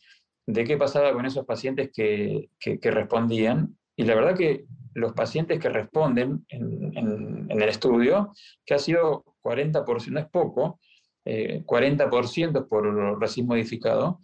de 0.47 0.65
qué 0.65 0.77
pasaba 0.77 1.15
con 1.15 1.25
esos 1.25 1.47
pacientes 1.47 1.91
que, 1.91 2.51
que, 2.61 2.91
respondían, 2.91 3.79
y 3.97 4.05
la 4.05 4.15
verdad 4.15 4.37
que 4.37 4.67
los 4.93 5.15
pacientes 5.15 5.59
que 5.59 5.71
responden 5.71 6.45
en, 6.49 6.97
en, 6.99 7.51
el 7.51 7.69
estudio, 7.69 8.35
que 8.67 8.75
ha 8.75 8.79
sido 8.79 9.32
40%, 9.43 10.09
no 10.09 10.21
es 10.21 10.27
poco, 10.27 10.81
eh, 11.25 11.63
40% 11.65 12.69
por 12.69 13.21
racismo 13.21 13.55
modificado, 13.55 14.21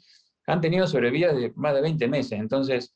han 0.46 0.60
tenido 0.60 0.86
sobrevidas 0.86 1.36
de 1.36 1.52
más 1.56 1.74
de 1.74 1.82
20 1.82 2.08
meses. 2.08 2.38
Entonces, 2.38 2.94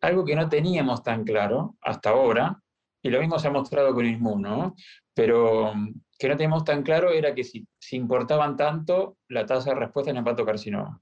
algo 0.00 0.24
que 0.24 0.36
no 0.36 0.48
teníamos 0.48 1.02
tan 1.02 1.24
claro 1.24 1.76
hasta 1.80 2.10
ahora, 2.10 2.60
y 3.02 3.10
lo 3.10 3.20
mismo 3.20 3.38
se 3.38 3.48
ha 3.48 3.50
mostrado 3.50 3.94
con 3.94 4.06
Inmuno, 4.06 4.74
pero 5.14 5.72
que 6.18 6.28
no 6.28 6.36
teníamos 6.36 6.64
tan 6.64 6.82
claro 6.82 7.10
era 7.10 7.34
que 7.34 7.44
si, 7.44 7.66
si 7.78 7.96
importaban 7.96 8.56
tanto 8.56 9.18
la 9.28 9.46
tasa 9.46 9.70
de 9.70 9.80
respuesta 9.80 10.10
en 10.10 10.18
hepatocarcinoma. 10.18 11.00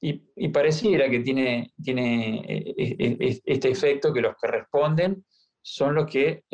Y, 0.00 0.22
y 0.36 0.48
pareciera 0.48 1.08
que 1.08 1.20
tiene, 1.20 1.72
tiene 1.82 2.38
eh, 2.40 2.74
eh, 2.76 2.96
eh, 3.20 3.40
este 3.44 3.70
efecto 3.70 4.12
que 4.12 4.20
los 4.20 4.36
que 4.40 4.46
responden 4.46 5.24
son 5.60 5.94
los 5.96 6.06
que 6.06 6.44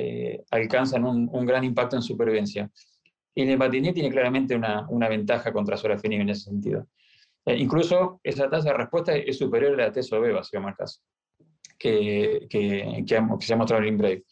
alcanzan 0.51 1.05
un, 1.05 1.29
un, 1.31 1.47
gran 1.47 1.63
impacto 1.63 1.95
en 1.95 2.03
supervivencia. 2.03 2.71
Y 3.35 3.43
el 3.43 3.51
hepatinib 3.51 3.95
tiene 3.95 4.11
claramente 4.11 4.55
una, 4.55 4.87
una 4.89 5.09
ventaja 5.09 5.53
contra 5.53 5.77
sorafenib 5.77 6.21
en 6.21 6.31
ese 6.31 6.51
sentido. 6.51 6.87
incluso 7.47 8.21
esa 8.23 8.49
tasa 8.49 8.71
de 8.71 8.77
respuesta 8.77 9.15
es 9.15 9.39
superior 9.39 9.75
a 9.75 9.87
la 9.87 9.93
teso-beba, 9.93 10.43
si 10.45 10.57
vamos 10.57 10.71
al 10.71 10.77
caso, 10.77 11.01
que, 11.79 12.47
que, 12.49 13.05
que, 13.07 13.47
se 13.47 13.53
ha 13.53 13.57
mostrado 13.57 13.83
en 13.83 13.89
InBrave. 13.89 14.25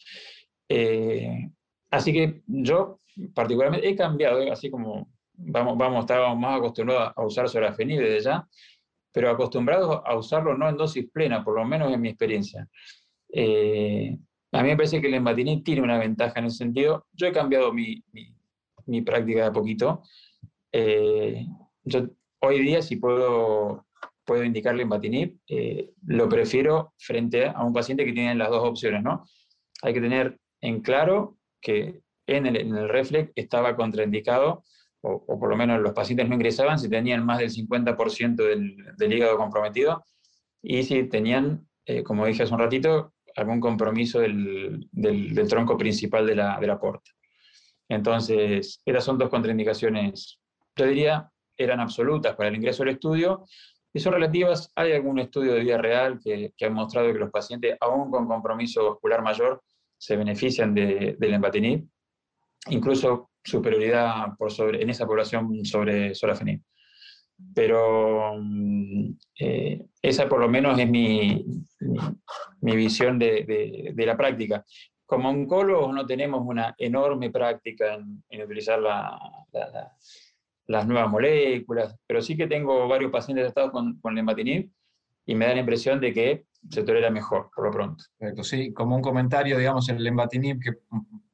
así 1.91 2.13
que 2.13 2.43
yo 2.47 3.01
particularmente 3.35 3.89
he 3.89 3.97
cambiado, 3.97 4.41
¿eh? 4.41 4.51
así 4.51 4.71
como 4.71 5.09
vamos, 5.35 5.77
vamos, 5.77 6.01
estábamos 6.01 6.39
más 6.39 6.59
acostumbrados 6.59 7.13
a 7.17 7.25
usar 7.25 7.49
sorafenib 7.49 8.01
desde 8.01 8.21
ya, 8.21 8.49
pero 9.13 9.31
acostumbrados 9.31 10.01
a 10.05 10.17
usarlo 10.17 10.57
no 10.57 10.69
en 10.69 10.77
dosis 10.77 11.11
plena, 11.11 11.45
por 11.45 11.57
lo 11.57 11.65
menos 11.65 11.93
en 11.93 12.01
mi 12.01 12.09
experiencia. 12.09 12.69
Eh, 13.29 14.17
a 14.53 14.63
mí 14.63 14.69
me 14.69 14.77
parece 14.77 15.01
que 15.01 15.09
el 15.09 15.15
embatinib 15.15 15.63
tiene 15.65 15.83
una 15.83 15.99
ventaja 15.99 16.39
en 16.39 16.47
ese 16.47 16.59
sentido. 16.59 17.07
Yo 17.13 17.27
he 17.27 17.33
cambiado 17.33 17.73
mi, 17.73 18.03
mi, 18.13 18.35
práctica 19.05 19.45
de 19.45 19.53
poquito. 19.53 20.03
Eh, 20.73 21.47
yo 21.85 22.09
hoy 22.41 22.61
día, 22.61 22.83
si 22.83 22.97
puedo, 22.97 23.87
puedo 24.25 24.45
indicarle 24.45 24.83
embatinib, 24.83 25.39
lo 26.07 26.29
prefiero 26.29 26.95
frente 26.99 27.47
a 27.47 27.63
un 27.65 27.73
paciente 27.73 28.05
que 28.05 28.13
tiene 28.13 28.35
las 28.35 28.51
dos 28.51 28.69
opciones, 28.69 29.03
¿no? 29.03 29.25
Hay 29.83 29.93
que 29.95 30.01
tener 30.01 30.39
en 30.61 30.81
claro 30.81 31.37
que 31.61 32.03
en 32.27 32.47
el, 32.47 32.57
en 32.57 32.75
el 32.75 32.89
reflex 32.89 33.33
estaba 33.35 33.77
contraindicado, 33.77 34.65
o, 35.03 35.39
por 35.39 35.49
lo 35.49 35.57
menos 35.57 35.81
los 35.81 35.93
pacientes 35.93 36.29
no 36.29 36.37
ingresaban 36.37 36.79
si 36.79 36.89
tenían 36.89 37.27
más 37.27 37.39
del 37.39 37.51
50% 37.51 38.37
del, 38.37 38.77
del, 38.97 39.13
hígado 39.13 39.37
comprometido 39.37 40.05
y 40.63 40.85
si 40.85 41.03
tenían, 41.09 41.67
eh, 41.87 42.05
como 42.05 42.25
dije 42.25 42.45
hace 42.45 42.55
un 42.55 42.61
ratito, 42.61 43.13
algún 43.35 43.59
compromiso 43.59 44.21
del, 44.21 44.89
del, 44.93 45.35
del 45.35 45.49
tronco 45.49 45.77
principal 45.77 46.25
de 46.27 46.37
la, 46.37 46.59
de 46.61 46.67
la 46.69 46.79
porta. 46.79 47.11
Entonces, 47.89 48.81
estas 48.85 49.05
son 49.05 49.19
dos 49.19 49.29
contraindicaciones, 49.29 50.39
yo 50.77 50.87
diría, 50.87 51.31
eran 51.57 51.81
absolutas 51.81 52.35
para 52.35 52.49
el 52.49 52.57
ingreso 52.57 52.83
al 52.83 52.91
estudio 52.91 53.45
y 53.93 54.01
son 54.01 54.15
relativas. 54.15 54.73
Hay 54.75 54.93
algún 54.93 55.19
estudio 55.19 55.53
de 55.53 55.61
vida 55.61 55.79
real 55.79 56.19
que, 56.23 56.53
ha 56.65 56.71
mostrado 56.71 57.13
que 57.13 57.19
los 57.19 57.31
pacientes, 57.31 57.77
aún 57.81 58.11
con 58.11 58.27
compromiso 58.27 58.91
vascular 58.91 59.23
mayor, 59.23 59.63
se 59.99 60.17
benefician 60.17 60.75
de, 60.75 61.17
del 61.19 61.35
empatinib 61.35 61.87
incluso 62.69 63.31
superioridad 63.43 64.27
en 64.75 64.91
esa 64.91 65.07
población 65.07 65.65
sobre 65.65 66.15
sorafenib. 66.15 66.61
Pero 67.55 68.35
mm, 68.39 69.11
eh, 69.41 69.87
esa 70.01 70.29
por 70.29 70.41
lo 70.41 70.49
menos 70.49 70.79
es 70.79 70.89
mi, 70.89 71.45
visión 72.61 73.19
de, 73.19 73.93
la 73.97 74.17
práctica. 74.17 74.65
Como 75.07 75.29
oncólogos 75.29 75.95
no 75.95 76.07
tenemos 76.07 76.43
una 76.45 76.75
enorme 76.79 77.31
práctica 77.31 77.95
en, 77.95 78.23
en 78.29 78.43
utilizar 78.43 78.79
la, 78.79 79.19
las 80.67 80.87
nuevas 80.87 81.11
moléculas, 81.11 81.97
pero 82.07 82.23
sí 82.23 82.37
que 82.37 82.47
tengo 82.47 82.89
varios 82.89 83.11
pacientes 83.11 83.45
tratados 83.47 83.73
con, 83.73 84.01
con 84.01 84.15
lenvatinib 84.15 84.71
y 85.27 85.35
me 85.35 85.47
da 85.47 85.55
la 85.55 85.61
impresión 85.61 86.01
de 86.01 86.13
que 86.13 86.47
se 86.71 86.83
tolera 86.83 87.11
mejor, 87.11 87.51
por 87.55 87.65
lo 87.65 87.71
pronto. 87.71 88.05
Perfecto, 88.19 88.45
sí, 88.45 88.73
como 88.73 88.97
un 88.97 89.03
comentario, 89.03 89.59
digamos, 89.59 89.89
el 89.89 90.03
Lembatinib, 90.03 90.61
que 90.61 90.71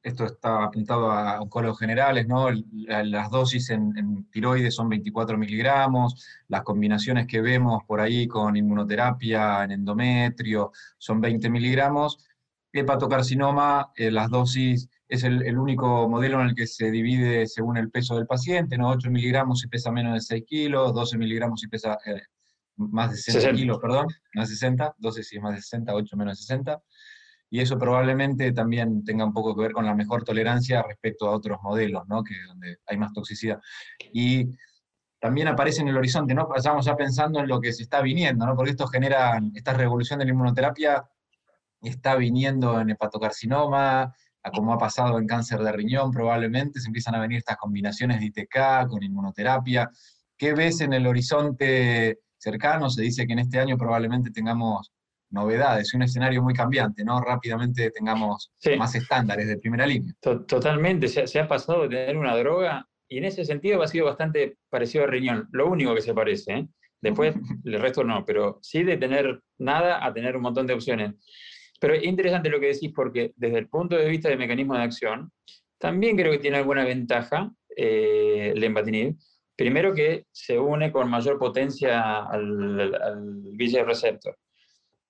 esto 0.01 0.25
está 0.25 0.63
apuntado 0.63 1.11
a 1.11 1.39
oncólogos 1.41 1.79
generales, 1.79 2.27
¿no? 2.27 2.47
Las 2.71 3.29
dosis 3.29 3.69
en, 3.69 4.27
tiroides 4.31 4.73
son 4.73 4.89
24 4.89 5.37
miligramos, 5.37 6.25
las 6.47 6.63
combinaciones 6.63 7.27
que 7.27 7.41
vemos 7.41 7.83
por 7.85 7.99
ahí 7.99 8.27
con 8.27 8.55
inmunoterapia 8.55 9.63
en 9.63 9.71
endometrio 9.71 10.71
son 10.97 11.21
20 11.21 11.49
miligramos. 11.49 12.25
Hepatocarcinoma, 12.71 13.91
eh, 13.95 14.11
las 14.11 14.29
dosis 14.29 14.89
es 15.07 15.23
el, 15.23 15.57
único 15.57 16.07
modelo 16.07 16.39
en 16.41 16.49
el 16.49 16.55
que 16.55 16.67
se 16.67 16.91
divide 16.91 17.47
según 17.47 17.77
el 17.77 17.89
peso 17.89 18.15
del 18.15 18.27
paciente, 18.27 18.77
¿no? 18.77 18.89
8 18.89 19.09
miligramos 19.09 19.59
si 19.59 19.67
pesa 19.67 19.91
menos 19.91 20.13
de 20.13 20.21
6 20.21 20.43
kilos, 20.45 20.93
12 20.93 21.17
miligramos 21.17 21.61
si 21.61 21.67
pesa 21.67 21.97
eh, 22.05 22.21
más 22.77 23.11
de 23.11 23.17
60, 23.17 23.53
kilos, 23.53 23.79
perdón, 23.79 24.07
más 24.35 24.49
de 24.49 24.55
60, 24.55 24.95
12 24.97 25.23
si 25.23 25.37
es 25.37 25.41
más 25.41 25.55
de 25.55 25.61
60, 25.61 25.93
8 25.93 26.17
menos 26.17 26.37
de 26.37 26.41
60 26.43 26.81
y 27.49 27.59
eso 27.59 27.77
probablemente 27.77 28.51
también 28.51 29.03
tenga 29.03 29.25
un 29.25 29.33
poco 29.33 29.55
que 29.55 29.63
ver 29.63 29.71
con 29.71 29.85
la 29.85 29.95
mejor 29.95 30.23
tolerancia 30.23 30.83
respecto 30.83 31.27
a 31.27 31.31
otros 31.31 31.57
modelos, 31.63 32.03
¿no? 32.07 32.23
que 32.23 32.35
donde 32.47 32.77
hay 32.85 32.97
más 32.97 33.11
toxicidad. 33.11 33.59
Y 34.13 34.49
también 35.19 35.47
aparece 35.47 35.81
en 35.81 35.89
el 35.89 35.97
horizonte, 35.97 36.33
¿no? 36.33 36.47
Pasamos 36.47 36.85
ya 36.85 36.95
pensando 36.95 37.39
en 37.39 37.47
lo 37.47 37.59
que 37.59 37.73
se 37.73 37.83
está 37.83 38.01
viniendo, 38.01 38.45
¿no? 38.45 38.55
Porque 38.55 38.71
esto 38.71 38.87
genera, 38.87 39.37
esta 39.53 39.73
revolución 39.73 40.19
de 40.19 40.25
la 40.25 40.31
inmunoterapia 40.31 41.03
está 41.81 42.15
viniendo 42.15 42.79
en 42.79 42.89
hepatocarcinoma, 42.89 44.13
como 44.53 44.73
ha 44.73 44.77
pasado 44.77 45.19
en 45.19 45.27
cáncer 45.27 45.59
de 45.59 45.71
riñón 45.71 46.11
probablemente, 46.11 46.79
se 46.79 46.87
empiezan 46.87 47.15
a 47.15 47.21
venir 47.21 47.39
estas 47.39 47.57
combinaciones 47.57 48.19
de 48.19 48.27
ITK 48.27 48.87
con 48.87 49.03
inmunoterapia. 49.03 49.89
¿Qué 50.37 50.53
ves 50.53 50.81
en 50.81 50.93
el 50.93 51.05
horizonte 51.05 52.19
cercano? 52.37 52.89
Se 52.89 53.01
dice 53.01 53.27
que 53.27 53.33
en 53.33 53.39
este 53.39 53.59
año 53.59 53.77
probablemente 53.77 54.31
tengamos 54.31 54.91
novedades, 55.31 55.93
un 55.93 56.01
escenario 56.01 56.41
muy 56.41 56.53
cambiante, 56.53 57.03
¿no? 57.03 57.21
Rápidamente 57.21 57.91
tengamos 57.91 58.51
más 58.77 58.95
estándares 58.95 59.47
de 59.47 59.57
primera 59.57 59.85
línea. 59.85 60.13
Totalmente, 60.19 61.07
se, 61.07 61.39
ha 61.39 61.47
pasado 61.47 61.83
de 61.83 61.89
tener 61.89 62.17
una 62.17 62.35
droga 62.35 62.87
y 63.07 63.19
en 63.19 63.25
ese 63.25 63.45
sentido 63.45 63.81
ha 63.83 63.87
sido 63.87 64.05
bastante 64.05 64.57
parecido 64.69 65.03
al 65.03 65.11
riñón, 65.11 65.47
lo 65.51 65.67
único 65.67 65.93
que 65.93 66.01
se 66.01 66.13
parece, 66.13 66.53
¿eh? 66.53 66.67
Después 67.01 67.35
el 67.63 67.79
resto 67.79 68.03
no, 68.03 68.25
pero 68.25 68.59
sí 68.61 68.83
de 68.83 68.97
tener 68.97 69.41
nada 69.57 70.03
a 70.05 70.13
tener 70.13 70.35
un 70.35 70.41
montón 70.41 70.65
de 70.67 70.73
opciones. 70.73 71.13
Pero 71.79 71.93
es 71.93 72.03
interesante 72.03 72.49
lo 72.49 72.59
que 72.59 72.67
decís 72.67 72.91
porque 72.93 73.33
desde 73.35 73.57
el 73.57 73.67
punto 73.67 73.95
de 73.95 74.09
vista 74.09 74.29
del 74.29 74.37
mecanismo 74.37 74.75
de 74.75 74.83
acción, 74.83 75.31
también 75.77 76.17
creo 76.17 76.31
que 76.31 76.39
tiene 76.39 76.57
alguna 76.57 76.83
ventaja 76.83 77.51
eh, 77.75 78.51
el 78.55 78.63
embatinib. 78.63 79.15
Primero 79.55 79.93
que 79.93 80.25
se 80.31 80.59
une 80.59 80.91
con 80.91 81.09
mayor 81.09 81.37
potencia 81.37 82.25
al, 82.25 82.95
al 82.95 83.85
receptor 83.85 84.37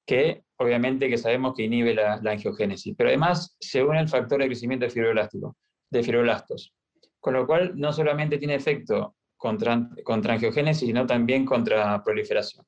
que 0.09 0.41
obviamente 0.57 1.07
que 1.07 1.19
sabemos 1.19 1.53
que 1.55 1.65
inhibe 1.65 1.93
la, 1.93 2.15
angiogénesis, 2.15 2.95
pero 2.97 3.09
además 3.09 3.55
se 3.59 3.83
une 3.83 3.99
el 3.99 4.09
factor 4.09 4.41
de 4.41 4.47
crecimiento 4.47 4.85
de 4.85 4.89
fibroblástico, 4.89 5.55
fibroblastos, 5.91 6.73
con 7.19 7.35
lo 7.35 7.45
cual 7.45 7.73
no 7.75 7.93
solamente 7.93 8.39
tiene 8.39 8.55
efecto 8.55 9.17
contra, 9.37 9.87
contra 10.03 10.33
angiogénesis, 10.33 10.87
sino 10.87 11.05
también 11.05 11.45
contra 11.45 12.03
proliferación. 12.03 12.65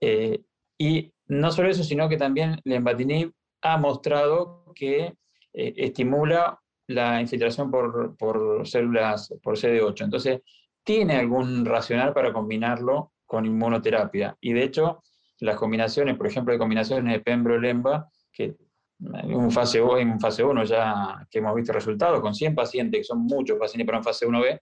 Eh, 0.00 0.40
y 0.80 1.12
no 1.26 1.52
solo 1.52 1.68
eso, 1.68 1.84
sino 1.84 2.08
que 2.08 2.16
también 2.16 2.58
el 2.64 2.72
embatinib 2.72 3.32
ha 3.60 3.76
mostrado 3.76 4.72
que 4.74 5.12
eh, 5.52 5.74
estimula 5.76 6.58
la 6.86 7.20
infiltración 7.20 7.70
por, 7.70 8.16
por, 8.16 8.66
células, 8.66 9.30
por 9.42 9.58
CD8. 9.58 10.04
Entonces, 10.04 10.40
tiene 10.82 11.16
algún 11.16 11.66
racional 11.66 12.14
para 12.14 12.32
combinarlo 12.32 13.12
con 13.26 13.44
inmunoterapia. 13.44 14.38
Y 14.40 14.54
de 14.54 14.62
hecho, 14.62 15.02
las 15.40 15.56
combinaciones, 15.56 16.16
por 16.16 16.26
ejemplo, 16.26 16.54
de 16.54 16.58
combinaciones 16.58 17.12
de 17.12 17.20
Pembro-Lemba, 17.20 18.08
que 18.32 18.56
en 19.00 19.34
un 19.34 19.50
fase, 19.50 19.80
en 19.80 20.18
fase 20.18 20.42
1 20.42 20.64
ya 20.64 21.26
que 21.30 21.40
hemos 21.40 21.54
visto 21.54 21.74
resultados, 21.74 22.22
con 22.22 22.34
100 22.34 22.54
pacientes, 22.54 23.00
que 23.00 23.04
son 23.04 23.18
muchos 23.18 23.58
pacientes 23.58 23.84
para 23.86 23.98
un 23.98 24.04
fase 24.04 24.26
1B, 24.26 24.58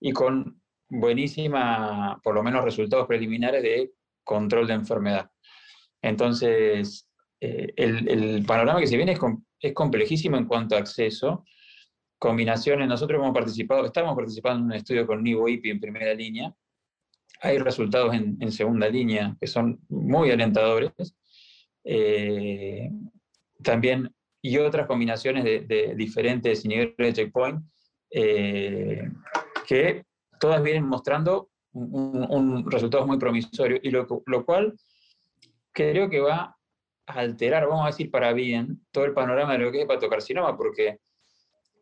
y 0.00 0.10
con 0.10 0.60
buenísima, 0.88 2.20
por 2.24 2.34
lo 2.34 2.42
menos 2.42 2.64
resultados 2.64 3.06
preliminares 3.06 3.62
de 3.62 3.92
control 4.24 4.66
de 4.66 4.74
enfermedad. 4.74 5.30
Entonces, 6.02 7.08
eh, 7.40 7.72
el, 7.76 8.44
panorama 8.46 8.80
que 8.80 8.86
se 8.86 8.96
viene 8.96 9.18
es, 9.60 9.72
complejísimo 9.74 10.36
en 10.36 10.46
cuanto 10.46 10.76
a 10.76 10.78
acceso. 10.78 11.44
Combinaciones, 12.18 12.88
nosotros 12.88 13.18
hemos 13.20 13.34
participado, 13.34 13.86
estamos 13.86 14.14
participando 14.14 14.60
en 14.60 14.64
un 14.66 14.72
estudio 14.72 15.06
con 15.06 15.22
Nivo 15.22 15.48
IPI 15.48 15.70
en 15.70 15.80
primera 15.80 16.14
línea, 16.14 16.54
hay 17.42 17.58
resultados 17.58 18.14
en, 18.14 18.52
segunda 18.52 18.88
línea 18.88 19.36
que 19.40 19.46
son 19.46 19.80
muy 19.88 20.30
alentadores. 20.30 20.92
Eh, 21.84 22.90
también, 23.62 24.14
y 24.42 24.58
otras 24.58 24.86
combinaciones 24.86 25.44
de, 25.44 25.94
diferentes 25.96 26.64
niveles 26.66 26.96
de 26.96 27.12
checkpoint 27.12 27.62
eh, 28.10 29.10
que 29.66 30.04
todas 30.38 30.62
vienen 30.62 30.84
mostrando 30.84 31.50
un, 31.72 32.68
resultado 32.70 33.06
muy 33.06 33.18
promisorio, 33.18 33.78
y 33.82 33.90
lo, 33.90 34.06
cual 34.44 34.74
creo 35.72 36.08
que 36.10 36.20
va 36.20 36.56
a 37.06 37.12
alterar, 37.12 37.66
vamos 37.66 37.84
a 37.84 37.88
decir 37.88 38.10
para 38.10 38.32
bien, 38.32 38.80
todo 38.90 39.04
el 39.04 39.14
panorama 39.14 39.52
de 39.52 39.58
lo 39.58 39.72
que 39.72 39.78
es 39.78 39.84
hepatocarcinoma, 39.84 40.56
porque 40.56 40.98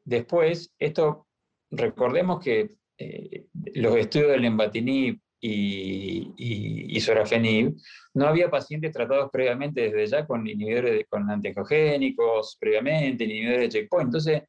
después, 0.04 0.72
esto, 0.78 1.26
recordemos 1.70 2.42
que 2.42 2.70
eh, 2.98 3.46
los 3.74 3.96
estudios 3.96 4.30
del 4.30 4.44
embatinib 4.44 5.20
y, 5.40 6.98
sorafenib, 7.00 7.76
no 8.14 8.26
había 8.26 8.50
pacientes 8.50 8.92
tratados 8.92 9.30
previamente 9.30 9.82
desde 9.82 10.06
ya 10.06 10.26
con 10.26 10.46
inhibidores 10.46 10.92
de, 10.92 11.04
con 11.04 11.30
antiangiogénicos 11.30 12.56
previamente, 12.58 13.24
inhibidores 13.24 13.60
de 13.60 13.68
checkpoint. 13.68 14.08
Entonces, 14.08 14.42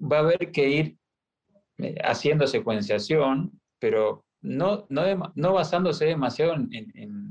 va 0.00 0.18
a 0.18 0.20
haber 0.20 0.50
que 0.52 0.68
ir 0.68 0.96
eh, 1.78 1.96
haciendo 2.04 2.46
secuenciación, 2.46 3.60
pero 3.78 4.24
no, 4.42 4.86
no, 4.88 5.32
no 5.34 5.52
basándose 5.52 6.06
demasiado 6.06 6.54
en, 6.54 7.29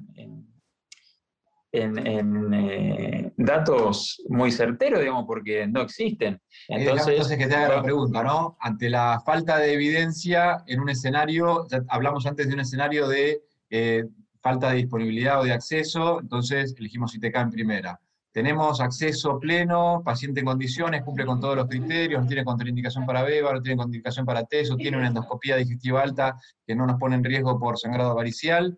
eh, 1.72 3.32
datos 3.38 4.22
muy 4.28 4.52
certeros, 4.52 5.00
digamos, 5.02 5.26
porque 5.26 5.68
no 5.68 5.82
existen. 5.82 6.42
Entonces, 6.68 7.08
entonces 7.08 7.38
que 7.38 7.48
te 7.48 7.56
haga 7.56 7.76
la 7.76 7.84
pregunta, 7.84 8.24
¿no? 8.24 8.58
Ante 8.60 8.90
la 8.90 9.22
falta 9.26 9.58
de 9.58 9.74
evidencia 9.74 10.64
en 10.66 10.80
un 10.80 10.90
escenario, 10.90 11.68
ya 11.70 11.84
hablamos 11.90 12.26
antes 12.26 12.48
de 12.48 12.54
un 12.54 12.62
escenario 12.62 13.08
de 13.08 13.42
eh, 13.70 14.06
falta 14.42 14.72
de 14.72 14.78
disponibilidad 14.78 15.42
o 15.42 15.44
de 15.44 15.54
acceso, 15.54 16.20
entonces 16.22 16.74
elegimos 16.78 17.16
ITK 17.16 17.36
en 17.36 17.52
primera. 17.52 18.00
Tenemos 18.32 18.80
acceso 18.80 19.40
pleno, 19.40 20.02
paciente 20.06 20.40
en 20.40 20.46
condiciones, 20.46 21.04
cumple 21.04 21.26
con 21.26 21.40
todos 21.40 21.56
los 21.56 21.68
criterios, 21.68 22.22
no 22.22 22.28
tiene 22.28 22.46
contraindicación 22.46 23.06
para 23.06 23.24
BEVA, 23.24 23.54
no 23.54 23.62
tiene 23.62 23.78
contraindicación 23.78 24.26
para 24.26 24.46
TESO, 24.46 24.76
tiene 24.76 24.98
una 24.98 25.08
endoscopía 25.08 25.56
digestiva 25.58 26.02
alta 26.02 26.40
que 26.66 26.76
no 26.76 26.86
nos 26.86 27.00
pone 27.00 27.16
en 27.16 27.24
riesgo 27.24 27.60
por 27.60 27.78
sangrado 27.78 28.12
avaricial, 28.12 28.78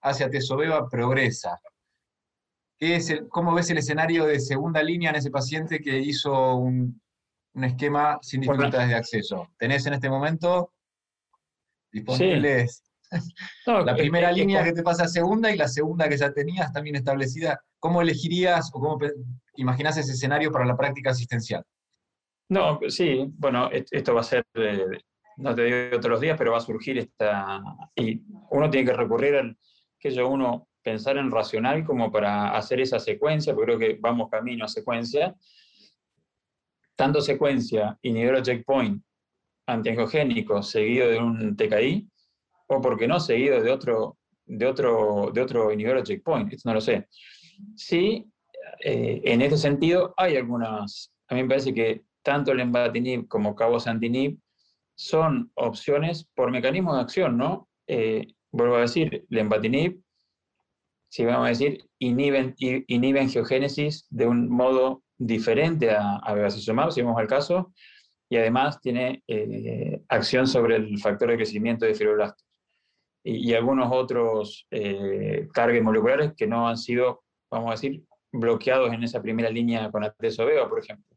hace 0.00 0.28
TESO 0.28 0.56
BEVA, 0.56 0.88
progresa 0.88 1.58
¿Cómo 3.30 3.54
ves 3.54 3.70
el 3.70 3.78
escenario 3.78 4.24
de 4.24 4.38
segunda 4.38 4.82
línea 4.82 5.10
en 5.10 5.16
ese 5.16 5.30
paciente 5.30 5.80
que 5.80 5.98
hizo 5.98 6.54
un, 6.56 7.00
esquema 7.54 8.18
sin 8.22 8.40
dificultades 8.40 8.88
de 8.88 8.94
acceso? 8.94 9.48
¿Tenés 9.58 9.84
en 9.86 9.94
este 9.94 10.08
momento 10.08 10.72
disponibles 11.90 12.84
la 13.66 13.96
primera 13.96 14.30
línea 14.30 14.62
que 14.62 14.72
te 14.72 14.82
pasa 14.82 15.04
a 15.04 15.08
segunda 15.08 15.50
y 15.50 15.56
la 15.56 15.66
segunda 15.66 16.08
que 16.08 16.16
ya 16.16 16.32
tenías 16.32 16.72
también 16.72 16.94
establecida? 16.94 17.60
¿Cómo 17.80 18.00
elegirías 18.00 18.70
o 18.72 18.80
cómo 18.80 18.98
imaginás 19.56 19.96
ese 19.96 20.12
escenario 20.12 20.52
para 20.52 20.64
la 20.64 20.76
práctica 20.76 21.10
asistencial? 21.10 21.64
No, 22.48 22.78
sí, 22.88 23.26
bueno, 23.36 23.68
esto 23.72 24.14
va 24.14 24.20
a 24.20 24.24
ser, 24.24 24.44
no 25.36 25.54
te 25.54 25.64
digo 25.64 25.98
todos 25.98 26.12
los 26.12 26.20
días, 26.20 26.38
pero 26.38 26.52
va 26.52 26.58
a 26.58 26.62
surgir 26.62 26.96
esta, 26.96 27.60
y 27.94 28.22
uno 28.50 28.70
tiene 28.70 28.90
que 28.90 28.96
recurrir 28.96 29.34
al, 29.34 29.58
que 29.98 30.10
yo 30.10 30.28
uno 30.28 30.67
pensar 30.88 31.18
en 31.18 31.30
racional 31.30 31.84
como 31.84 32.10
para 32.10 32.56
hacer 32.56 32.80
esa 32.80 32.98
secuencia, 32.98 33.54
porque 33.54 33.76
creo 33.76 33.78
que 33.78 33.98
vamos 34.00 34.30
camino 34.30 34.64
a 34.64 34.68
secuencia. 34.68 35.34
Tanto 36.96 37.20
secuencia, 37.20 37.98
inhibidor 38.02 38.42
checkpoint, 38.42 39.02
antiangiogénico, 39.66 40.62
seguido 40.62 41.10
de 41.10 41.18
un 41.18 41.56
TKI, 41.56 42.08
o 42.68 42.80
porque 42.80 43.06
no 43.06 43.20
seguido 43.20 43.62
de 43.62 43.70
otro, 43.70 44.16
de 44.46 44.66
otro, 44.66 45.30
de 45.34 45.42
otro 45.42 45.70
inhibidor 45.70 46.02
checkpoint, 46.02 46.54
esto 46.54 46.70
no 46.70 46.76
lo 46.76 46.80
sé. 46.80 47.06
Sí, 47.76 48.24
eh, 48.80 49.20
en 49.24 49.42
este 49.42 49.58
sentido 49.58 50.14
hay 50.16 50.36
algunas, 50.36 51.12
a 51.28 51.34
mí 51.34 51.42
me 51.42 51.48
parece 51.50 51.74
que 51.74 52.04
tanto 52.22 52.52
el 52.52 52.60
embatinib 52.60 53.28
como 53.28 53.54
cabozantinib 53.54 54.38
son 54.96 55.50
opciones 55.54 56.26
por 56.34 56.50
mecanismo 56.50 56.94
de 56.94 57.02
acción, 57.02 57.36
¿no? 57.36 57.68
Eh, 57.86 58.26
vuelvo 58.50 58.76
a 58.76 58.80
decir, 58.80 59.26
el 59.28 59.38
embatinib 59.38 60.00
si 61.08 61.24
vamos 61.24 61.46
a 61.46 61.50
decir, 61.50 61.84
inhiben, 61.98 62.54
inhiben 62.58 63.30
geogénesis 63.30 64.06
de 64.10 64.26
un 64.26 64.48
modo 64.48 65.02
diferente 65.16 65.90
a, 65.90 66.16
a 66.16 66.50
si 66.50 66.70
vemos 66.70 67.20
el 67.20 67.26
caso, 67.26 67.72
y 68.30 68.36
además 68.36 68.80
tiene 68.80 69.22
eh, 69.26 70.02
acción 70.08 70.46
sobre 70.46 70.76
el 70.76 70.98
factor 70.98 71.30
de 71.30 71.36
crecimiento 71.36 71.86
de 71.86 71.94
fibroblastos 71.94 72.46
y, 73.24 73.54
algunos 73.54 73.88
otros 73.90 74.66
eh, 74.70 75.48
targets 75.54 75.84
moleculares 75.84 76.32
que 76.36 76.46
no 76.46 76.68
han 76.68 76.76
sido 76.76 77.22
vamos 77.50 77.68
a 77.68 77.72
decir, 77.72 78.02
bloqueados 78.32 78.92
en 78.92 79.02
esa 79.02 79.22
primera 79.22 79.50
línea 79.50 79.90
con 79.90 80.04
atezolizumab, 80.04 80.68
por 80.68 80.80
ejemplo. 80.80 81.16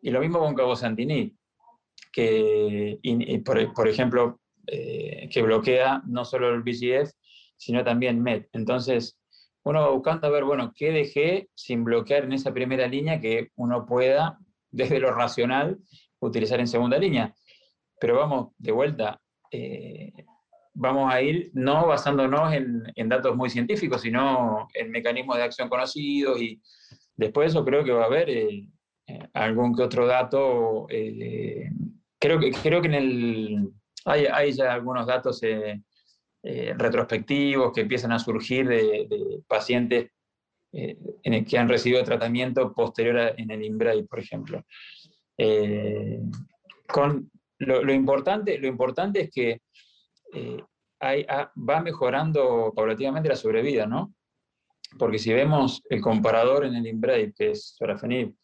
Y 0.00 0.10
lo 0.10 0.20
mismo 0.20 0.38
con 0.38 0.54
cabozantinib, 0.54 1.34
que, 2.12 2.98
por, 3.74 3.88
ejemplo, 3.88 4.40
eh, 4.66 5.28
que 5.30 5.42
bloquea 5.42 6.02
no 6.06 6.24
solo 6.24 6.50
el 6.50 6.62
BGF, 6.62 7.12
sino 7.62 7.84
también 7.84 8.20
MET. 8.20 8.48
Entonces, 8.52 9.16
uno 9.62 9.82
va 9.82 9.90
buscando 9.90 10.30
ver, 10.32 10.42
bueno, 10.44 10.72
qué 10.74 10.90
dejé 10.90 11.48
sin 11.54 11.84
bloquear 11.84 12.24
en 12.24 12.32
esa 12.32 12.52
primera 12.52 12.88
línea 12.88 13.20
que 13.20 13.50
uno 13.54 13.86
pueda, 13.86 14.38
desde 14.70 14.98
lo 14.98 15.12
racional, 15.12 15.78
utilizar 16.18 16.58
en 16.58 16.66
segunda 16.66 16.98
línea. 16.98 17.32
Pero 18.00 18.16
vamos, 18.16 18.48
de 18.58 18.72
vuelta, 18.72 19.20
eh, 19.52 20.12
vamos 20.74 21.12
a 21.12 21.22
ir 21.22 21.50
no 21.54 21.86
basándonos 21.86 22.52
en, 22.52 23.08
datos 23.08 23.36
muy 23.36 23.48
científicos, 23.48 24.02
sino 24.02 24.66
en 24.74 24.90
mecanismos 24.90 25.36
de 25.36 25.44
acción 25.44 25.68
conocidos 25.68 26.40
y 26.40 26.60
después 27.14 27.50
eso 27.52 27.64
creo 27.64 27.84
que 27.84 27.92
va 27.92 28.04
a 28.04 28.06
haber 28.06 28.28
eh, 28.28 28.66
eh, 29.06 29.28
algún 29.34 29.76
que 29.76 29.82
otro 29.82 30.06
dato. 30.06 30.86
creo, 30.88 32.40
que, 32.40 32.50
creo 32.50 32.80
que 32.80 32.88
en 32.88 32.94
el, 32.94 33.68
hay, 34.04 34.26
hay 34.26 34.52
ya 34.52 34.72
algunos 34.72 35.06
datos 35.06 35.40
retrospectivos 36.42 37.72
que 37.72 37.82
empiezan 37.82 38.12
a 38.12 38.18
surgir 38.18 38.66
de, 38.66 39.40
pacientes 39.46 40.10
en 40.72 41.34
el 41.34 41.44
que 41.44 41.58
han 41.58 41.68
recibido 41.68 42.02
tratamiento 42.02 42.72
posterior 42.72 43.34
en 43.36 43.50
el 43.50 43.62
IMBRAE, 43.62 44.04
por 44.04 44.18
ejemplo. 44.18 44.64
con, 46.88 47.30
lo, 47.58 47.92
importante, 47.92 48.58
lo 48.58 48.66
importante 48.66 49.20
es 49.22 49.30
que 49.30 49.60
eh, 50.32 50.62
ah, 51.00 51.52
va 51.56 51.80
mejorando 51.80 52.72
paulatinamente 52.74 53.28
la 53.28 53.36
sobrevida, 53.36 53.86
¿no? 53.86 54.14
Porque 54.98 55.18
si 55.18 55.32
vemos 55.32 55.82
el 55.88 56.00
comparador 56.00 56.66
en 56.66 56.74
el 56.74 56.86
INBRAVE, 56.86 57.32
que 57.32 57.50
es 57.52 57.74
sorafenib, 57.78 58.34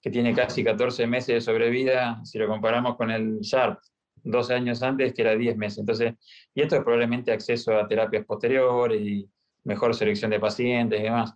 que 0.00 0.10
tiene 0.10 0.34
casi 0.34 0.62
14 0.62 1.06
meses 1.06 1.34
de 1.34 1.40
sobrevida, 1.40 2.20
si 2.24 2.38
lo 2.38 2.46
comparamos 2.46 2.96
con 2.96 3.10
el 3.10 3.40
SHARP, 3.40 3.78
12 4.24 4.54
años 4.54 4.82
antes, 4.82 5.14
que 5.14 5.22
era 5.22 5.36
10 5.36 5.56
meses. 5.56 5.78
Entonces, 5.78 6.14
y 6.54 6.62
esto 6.62 6.76
es 6.76 6.82
probablemente 6.82 7.32
acceso 7.32 7.76
a 7.76 7.86
terapias 7.86 8.24
posteriores 8.24 9.00
y 9.00 9.28
mejor 9.64 9.94
selección 9.94 10.30
de 10.30 10.40
pacientes 10.40 11.00
y 11.00 11.02
demás. 11.04 11.34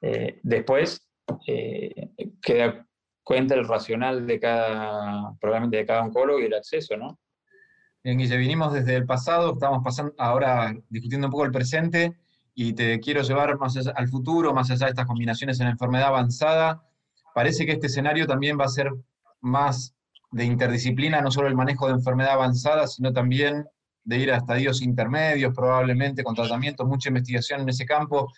Eh, 0.00 0.40
después, 0.42 1.08
eh, 1.46 2.10
queda 2.42 2.86
cuenta 3.24 3.54
el 3.54 3.66
racional 3.66 4.26
de 4.26 4.38
cada, 4.38 5.34
probablemente 5.40 5.78
de 5.78 5.86
cada 5.86 6.02
oncólogo 6.02 6.40
y 6.40 6.44
el 6.44 6.54
acceso, 6.54 6.96
¿no? 6.96 7.18
Bien, 8.04 8.18
Guille, 8.18 8.36
vinimos 8.36 8.72
desde 8.74 8.96
el 8.96 9.06
pasado, 9.06 9.54
estamos 9.54 9.82
pasando 9.82 10.14
ahora 10.18 10.74
discutiendo 10.90 11.26
un 11.26 11.30
poco 11.30 11.46
el 11.46 11.50
presente 11.50 12.14
y 12.54 12.74
te 12.74 13.00
quiero 13.00 13.22
llevar 13.22 13.58
más 13.58 13.76
al 13.76 14.08
futuro, 14.08 14.52
más 14.52 14.70
allá 14.70 14.86
de 14.86 14.90
estas 14.90 15.06
combinaciones 15.06 15.58
en 15.58 15.68
enfermedad 15.68 16.08
avanzada. 16.08 16.86
Parece 17.34 17.64
que 17.64 17.72
este 17.72 17.86
escenario 17.86 18.26
también 18.26 18.60
va 18.60 18.66
a 18.66 18.68
ser 18.68 18.92
más 19.40 19.96
de 20.34 20.44
interdisciplina, 20.44 21.20
no 21.20 21.30
solo 21.30 21.46
el 21.46 21.54
manejo 21.54 21.86
de 21.86 21.94
enfermedad 21.94 22.32
avanzada, 22.32 22.88
sino 22.88 23.12
también 23.12 23.64
de 24.02 24.18
ir 24.18 24.32
a 24.32 24.38
estadios 24.38 24.82
intermedios, 24.82 25.54
probablemente 25.54 26.24
con 26.24 26.34
tratamientos, 26.34 26.86
mucha 26.88 27.08
investigación 27.08 27.60
en 27.60 27.68
ese 27.68 27.86
campo. 27.86 28.32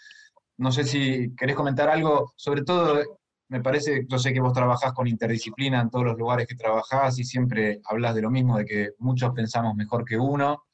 No 0.58 0.70
sé 0.72 0.84
si 0.84 1.34
querés 1.34 1.56
comentar 1.56 1.88
algo, 1.88 2.34
sobre 2.36 2.62
todo 2.62 3.02
me 3.48 3.62
parece, 3.62 4.04
yo 4.08 4.18
sé 4.18 4.34
que 4.34 4.40
vos 4.40 4.52
trabajás 4.52 4.92
con 4.92 5.06
interdisciplina 5.06 5.80
en 5.80 5.88
todos 5.88 6.04
los 6.04 6.18
lugares 6.18 6.46
que 6.46 6.54
trabajás 6.54 7.18
y 7.18 7.24
siempre 7.24 7.80
hablas 7.84 8.14
de 8.14 8.22
lo 8.22 8.30
mismo, 8.30 8.58
de 8.58 8.66
que 8.66 8.90
muchos 8.98 9.32
pensamos 9.32 9.74
mejor 9.74 10.04
que 10.04 10.18
uno, 10.18 10.64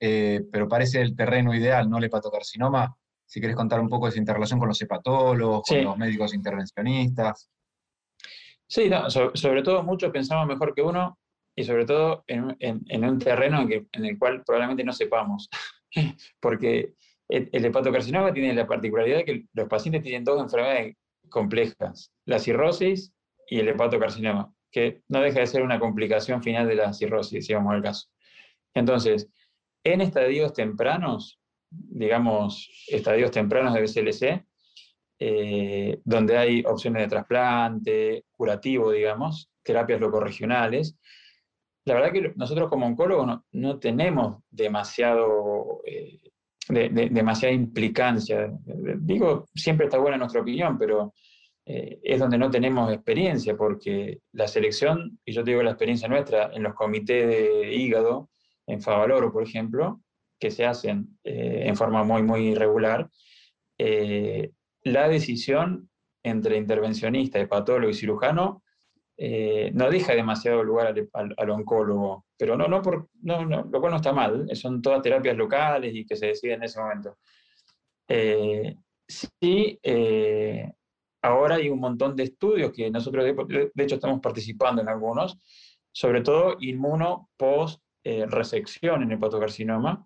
eh, 0.00 0.40
pero 0.50 0.66
parece 0.66 1.02
el 1.02 1.14
terreno 1.14 1.54
ideal, 1.54 1.90
¿no? 1.90 1.98
El 1.98 2.04
hepatocarcinoma. 2.04 2.96
Si 3.26 3.40
querés 3.40 3.56
contar 3.56 3.80
un 3.80 3.88
poco 3.88 4.06
de 4.06 4.10
esa 4.10 4.18
interrelación 4.18 4.58
con 4.58 4.68
los 4.68 4.80
hepatólogos, 4.80 5.64
con 5.68 5.84
los 5.84 5.98
médicos 5.98 6.32
intervencionistas. 6.32 7.50
Sí, 8.66 8.90
sobre 9.34 9.62
todo 9.62 9.82
muchos 9.82 10.10
pensamos 10.10 10.46
mejor 10.46 10.74
que 10.74 10.82
uno 10.82 11.18
y 11.56 11.64
sobre 11.64 11.84
todo 11.84 12.24
en, 12.26 13.04
un 13.04 13.18
terreno 13.18 13.62
en, 13.68 14.04
el 14.04 14.18
cual 14.18 14.42
probablemente 14.44 14.84
no 14.84 14.92
sepamos, 14.92 15.48
porque 16.40 16.94
el, 17.28 17.48
el 17.52 17.64
hepatocarcinoma 17.64 18.32
tiene 18.32 18.54
la 18.54 18.66
particularidad 18.66 19.18
de 19.18 19.24
que 19.24 19.46
los 19.52 19.68
pacientes 19.68 20.02
tienen 20.02 20.24
dos 20.24 20.40
enfermedades 20.40 20.96
complejas, 21.28 22.12
la 22.24 22.38
cirrosis 22.38 23.12
y 23.48 23.60
el 23.60 23.68
hepatocarcinoma, 23.68 24.52
que 24.70 25.02
no 25.08 25.20
deja 25.20 25.40
de 25.40 25.46
ser 25.46 25.62
una 25.62 25.78
complicación 25.78 26.42
final 26.42 26.66
de 26.66 26.74
la 26.74 26.92
cirrosis, 26.92 27.46
si 27.46 27.54
vamos 27.54 27.74
al 27.74 27.82
caso. 27.82 28.08
Entonces, 28.74 29.28
en 29.84 30.00
estadios 30.00 30.52
tempranos, 30.52 31.38
digamos, 31.70 32.70
estadios 32.88 33.30
tempranos 33.30 33.74
de 33.74 33.82
BCLC, 33.82 34.46
eh, 35.18 36.00
donde 36.04 36.36
hay 36.36 36.64
opciones 36.66 37.02
de 37.02 37.08
trasplante, 37.08 38.24
curativo, 38.30 38.90
digamos, 38.90 39.50
terapias 39.62 40.00
locorregionales, 40.00 40.96
la 41.86 41.94
verdad 41.94 42.12
que 42.12 42.32
nosotros 42.36 42.68
como 42.70 42.86
oncólogos 42.86 43.40
no, 43.52 43.78
tenemos 43.78 44.38
demasiado, 44.50 45.82
eh, 45.84 46.18
demasiada 46.68 47.54
implicancia. 47.54 48.50
Digo, 48.64 49.46
siempre 49.54 49.86
está 49.86 49.98
buena 49.98 50.16
nuestra 50.16 50.40
opinión, 50.40 50.78
pero 50.78 51.12
eh, 51.66 51.98
es 52.02 52.18
donde 52.18 52.38
no 52.38 52.50
tenemos 52.50 52.92
experiencia, 52.92 53.56
porque 53.56 54.20
la 54.32 54.48
selección, 54.48 55.18
y 55.24 55.32
yo 55.32 55.44
te 55.44 55.50
digo 55.50 55.62
la 55.62 55.70
experiencia 55.70 56.08
nuestra, 56.08 56.50
en 56.54 56.62
los 56.62 56.74
comités 56.74 57.26
de 57.26 57.74
hígado, 57.74 58.30
en 58.66 58.80
Favaloro, 58.80 59.30
por 59.30 59.42
ejemplo, 59.42 60.00
que 60.38 60.50
se 60.50 60.64
hacen 60.64 61.18
eh, 61.22 61.64
en 61.66 61.76
forma 61.76 62.02
muy, 62.02 62.22
muy 62.22 62.48
irregular, 62.48 63.10
eh, 63.78 64.52
la 64.84 65.08
decisión 65.08 65.90
entre 66.22 66.56
intervencionista, 66.56 67.38
hepatólogo 67.38 67.90
y 67.90 67.94
cirujano 67.94 68.62
no 69.16 69.90
deja 69.90 70.14
demasiado 70.14 70.64
lugar 70.64 70.94
al, 71.12 71.50
oncólogo, 71.50 72.26
pero 72.36 72.56
no, 72.56 72.66
no, 72.66 72.82
por, 72.82 73.08
no, 73.22 73.44
no, 73.44 73.64
lo 73.70 73.80
cual 73.80 73.92
no 73.92 73.96
está 73.96 74.12
mal, 74.12 74.48
son 74.54 74.82
todas 74.82 75.02
terapias 75.02 75.36
locales 75.36 75.94
y 75.94 76.04
que 76.04 76.16
se 76.16 76.26
deciden 76.26 76.56
en 76.56 76.62
ese 76.64 76.80
momento. 76.80 77.18
sí, 79.06 79.78
Ahora 81.24 81.54
hay 81.54 81.70
un 81.70 81.80
montón 81.80 82.14
de 82.14 82.24
estudios 82.24 82.70
que 82.70 82.90
nosotros, 82.90 83.24
de, 83.24 83.70
hecho, 83.82 83.94
estamos 83.94 84.20
participando 84.20 84.82
en 84.82 84.90
algunos, 84.90 85.38
sobre 85.90 86.20
todo 86.20 86.58
inmuno 86.60 87.30
post 87.38 87.80
eh, 88.04 88.26
resección 88.26 89.02
en 89.02 89.12
hepatocarcinoma. 89.12 90.04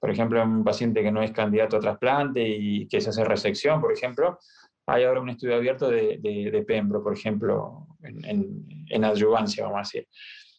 Por 0.00 0.10
ejemplo, 0.10 0.42
en 0.42 0.48
un 0.48 0.64
paciente 0.64 1.02
que 1.02 1.10
no 1.10 1.22
es 1.22 1.32
candidato 1.32 1.76
a 1.76 1.80
trasplante 1.80 2.46
y 2.46 2.86
que 2.86 3.00
se 3.00 3.10
hace 3.10 3.24
resección, 3.24 3.80
por 3.80 3.92
ejemplo, 3.92 4.38
hay 4.86 5.04
ahora 5.04 5.20
un 5.20 5.30
estudio 5.30 5.56
abierto 5.56 5.90
de, 5.90 6.18
de, 6.18 6.64
Pembro, 6.66 7.02
por 7.02 7.12
ejemplo, 7.12 7.86
en, 8.02 8.64
en, 8.88 9.04
adyuvancia, 9.04 9.64
vamos 9.64 9.78
a 9.78 9.80
decir. 9.80 10.08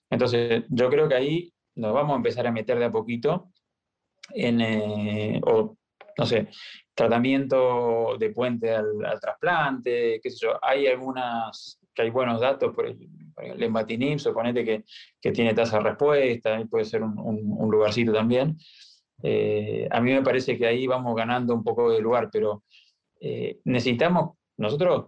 Entonces, 0.09 0.63
yo 0.69 0.89
creo 0.89 1.07
que 1.07 1.15
ahí 1.15 1.53
nos 1.75 1.93
vamos 1.93 2.13
a 2.13 2.17
empezar 2.17 2.45
a 2.45 2.51
meter 2.51 2.77
de 2.77 2.85
a 2.85 2.91
poquito 2.91 3.51
en, 4.33 4.61
eh, 4.61 5.41
o 5.45 5.77
no 6.17 6.25
sé, 6.25 6.49
tratamiento 6.93 8.17
de 8.19 8.29
puente 8.31 8.75
al, 8.75 9.19
trasplante, 9.21 10.19
qué 10.21 10.29
sé 10.29 10.37
yo. 10.41 10.59
Hay 10.61 10.85
algunas, 10.87 11.79
que 11.93 12.01
hay 12.01 12.09
buenos 12.09 12.41
datos, 12.41 12.73
por 12.75 12.87
el, 12.87 13.09
el 13.37 13.63
embatinib, 13.63 14.19
suponete 14.19 14.65
que, 14.65 14.83
que, 15.21 15.31
tiene 15.31 15.53
tasa 15.53 15.77
de 15.77 15.83
respuesta, 15.83 16.61
puede 16.69 16.85
ser 16.85 17.03
un, 17.03 17.71
lugarcito 17.71 18.11
también. 18.11 18.57
Eh, 19.23 19.87
a 19.91 20.01
mí 20.01 20.13
me 20.13 20.21
parece 20.21 20.57
que 20.57 20.65
ahí 20.65 20.87
vamos 20.87 21.15
ganando 21.15 21.53
un 21.53 21.63
poco 21.63 21.91
de 21.91 21.99
lugar, 21.99 22.29
pero 22.31 22.63
eh, 23.19 23.59
necesitamos, 23.65 24.37
nosotros 24.57 25.07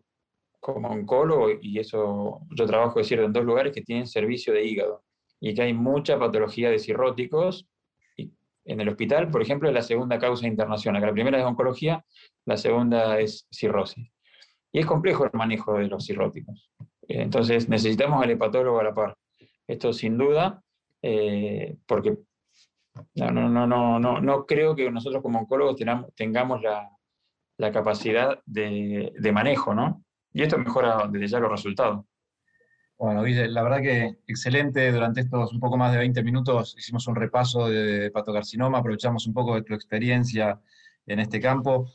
como 0.59 0.89
oncólogo, 0.89 1.49
y 1.61 1.79
eso 1.79 2.41
yo 2.55 2.65
trabajo, 2.65 2.99
es 2.99 3.07
cierto, 3.07 3.25
en 3.25 3.33
dos 3.33 3.43
lugares 3.43 3.73
que 3.73 3.81
tienen 3.81 4.07
servicio 4.07 4.53
de 4.53 4.63
hígado, 4.63 5.03
y 5.39 5.55
que 5.55 5.63
hay 5.63 5.73
mucha 5.73 6.19
patología 6.19 6.69
de 6.69 6.77
cirróticos, 6.77 7.67
en 8.65 8.79
el 8.79 8.89
hospital, 8.89 9.29
por 9.31 9.41
ejemplo, 9.41 9.67
es 9.67 9.73
la 9.73 9.81
segunda 9.81 10.19
causa 10.19 10.47
internacional. 10.47 11.01
La 11.01 11.11
primera 11.11 11.39
es 11.39 11.45
oncología, 11.45 12.05
la 12.45 12.57
segunda 12.57 13.19
es 13.19 13.47
cirrosis. 13.51 14.07
Y 14.71 14.79
es 14.79 14.85
complejo 14.85 15.25
el 15.25 15.31
manejo 15.33 15.77
de 15.77 15.87
los 15.87 16.05
cirróticos. 16.05 16.71
Entonces 17.07 17.67
necesitamos 17.67 18.23
al 18.23 18.29
hepatólogo 18.29 18.79
a 18.79 18.83
la 18.83 18.93
par. 18.93 19.17
Esto 19.67 19.91
sin 19.93 20.17
duda, 20.17 20.63
eh, 21.01 21.75
porque 21.85 22.17
no, 23.15 23.31
no, 23.31 23.49
no, 23.49 23.67
no, 23.67 23.99
no, 23.99 24.21
no 24.21 24.45
creo 24.45 24.75
que 24.75 24.89
nosotros 24.91 25.21
como 25.21 25.39
oncólogos 25.39 25.77
tengamos 26.15 26.61
la, 26.61 27.71
capacidad 27.71 28.39
de, 28.45 29.13
de, 29.17 29.31
manejo, 29.31 29.75
¿no? 29.75 30.03
Y 30.33 30.41
esto 30.41 30.57
mejora 30.57 31.07
desde 31.07 31.27
ya 31.27 31.39
los 31.39 31.51
resultados. 31.51 32.05
Bueno, 32.97 33.23
Guille, 33.23 33.47
la 33.47 33.63
verdad 33.63 33.81
que 33.81 34.17
excelente. 34.27 34.91
Durante 34.91 35.21
estos 35.21 35.53
un 35.53 35.59
poco 35.59 35.77
más 35.77 35.91
de 35.91 35.97
20 35.97 36.23
minutos 36.23 36.75
hicimos 36.77 37.07
un 37.07 37.15
repaso 37.15 37.67
de 37.67 38.11
patocarcinoma, 38.11 38.77
aprovechamos 38.77 39.25
un 39.25 39.33
poco 39.33 39.55
de 39.55 39.63
tu 39.63 39.73
experiencia 39.73 40.59
en 41.07 41.19
este 41.19 41.39
campo. 41.39 41.91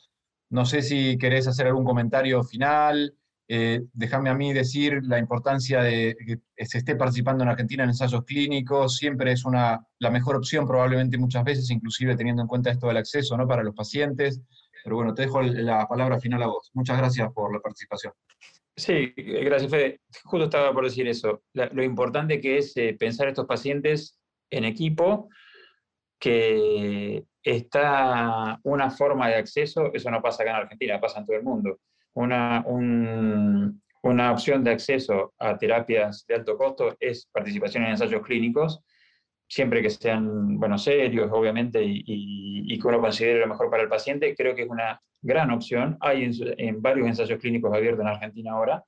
No 0.51 0.65
sé 0.65 0.83
si 0.83 1.17
querés 1.19 1.47
hacer 1.47 1.69
algún 1.69 1.85
comentario 1.85 2.43
final. 2.43 3.15
Eh, 3.49 3.83
déjame 3.93 4.29
a 4.29 4.35
mí 4.35 4.53
decir 4.53 5.01
la 5.05 5.19
importancia 5.19 5.81
de 5.81 6.17
que 6.57 6.67
se 6.67 6.79
esté 6.79 6.97
participando 6.97 7.45
en 7.45 7.51
Argentina 7.51 7.85
en 7.85 7.91
ensayos 7.91 8.25
clínicos. 8.25 8.97
Siempre 8.97 9.33
es 9.33 9.45
una, 9.45 9.87
la 9.99 10.11
mejor 10.11 10.37
opción, 10.37 10.67
probablemente 10.67 11.19
muchas 11.19 11.45
veces, 11.45 11.71
inclusive 11.71 12.17
teniendo 12.17 12.43
en 12.43 12.49
cuenta 12.49 12.71
esto 12.71 12.89
del 12.89 12.97
acceso 12.97 13.37
¿no? 13.37 13.47
para 13.47 13.63
los 13.63 13.75
pacientes. 13.75 14.41
Pero 14.83 14.97
bueno, 14.97 15.15
te 15.15 15.23
dejo 15.23 15.43
la 15.43 15.87
palabra 15.87 16.21
final 16.21 16.43
a 16.43 16.47
vos. 16.47 16.71
Muchas 16.75 16.99
gracias 16.99 17.33
por 17.33 17.53
la 17.53 17.61
participación. 17.61 18.13
Sí, 18.77 19.15
gracias 19.17 19.71
Fede. 19.71 20.01
Justo 20.25 20.45
estaba 20.45 20.73
por 20.73 20.85
decir 20.85 21.09
eso. 21.09 21.43
lo 21.55 21.83
importante 21.83 22.41
que 22.41 22.59
es 22.59 22.77
eh, 22.77 22.95
pensar 22.99 23.29
estos 23.29 23.47
pacientes 23.47 24.21
en 24.51 24.65
equipo, 24.65 25.29
que 26.19 27.25
está 27.43 28.61
una 28.65 28.91
forma 28.91 29.29
de 29.29 29.37
acceso, 29.37 29.93
eso 29.95 30.11
no 30.11 30.21
pasa 30.21 30.43
acá 30.43 30.51
en 30.51 30.57
Argentina, 30.57 31.01
pasa 31.01 31.21
en 31.21 31.27
todo 31.27 31.37
el 31.37 31.43
mundo, 31.43 31.81
una, 32.17 32.65
una 34.03 34.33
opción 34.33 34.65
de 34.65 34.71
acceso 34.71 35.35
a 35.39 35.57
terapias 35.57 36.25
de 36.27 36.35
alto 36.35 36.57
costo 36.57 36.97
es 36.99 37.29
participación 37.33 37.85
en 37.85 37.91
ensayos 37.91 38.23
clínicos, 38.23 38.83
siempre 39.49 39.83
que 39.83 39.91
sean 39.91 40.59
bueno, 40.59 40.79
serios, 40.79 41.31
obviamente, 41.33 41.81
y, 41.83 42.79
que 42.79 42.89
uno 42.89 43.01
considere 43.01 43.41
lo 43.41 43.47
mejor 43.47 43.71
para 43.71 43.83
el 43.83 43.89
paciente, 43.89 44.35
creo 44.35 44.55
que 44.55 44.63
es 44.63 44.69
una 44.69 45.01
gran 45.23 45.51
opción. 45.51 45.97
Hay 46.01 46.31
en, 46.59 46.83
varios 46.83 47.07
ensayos 47.07 47.39
clínicos 47.41 47.73
abiertos 47.75 48.03
en 48.03 48.09
Argentina 48.09 48.53
ahora, 48.53 48.85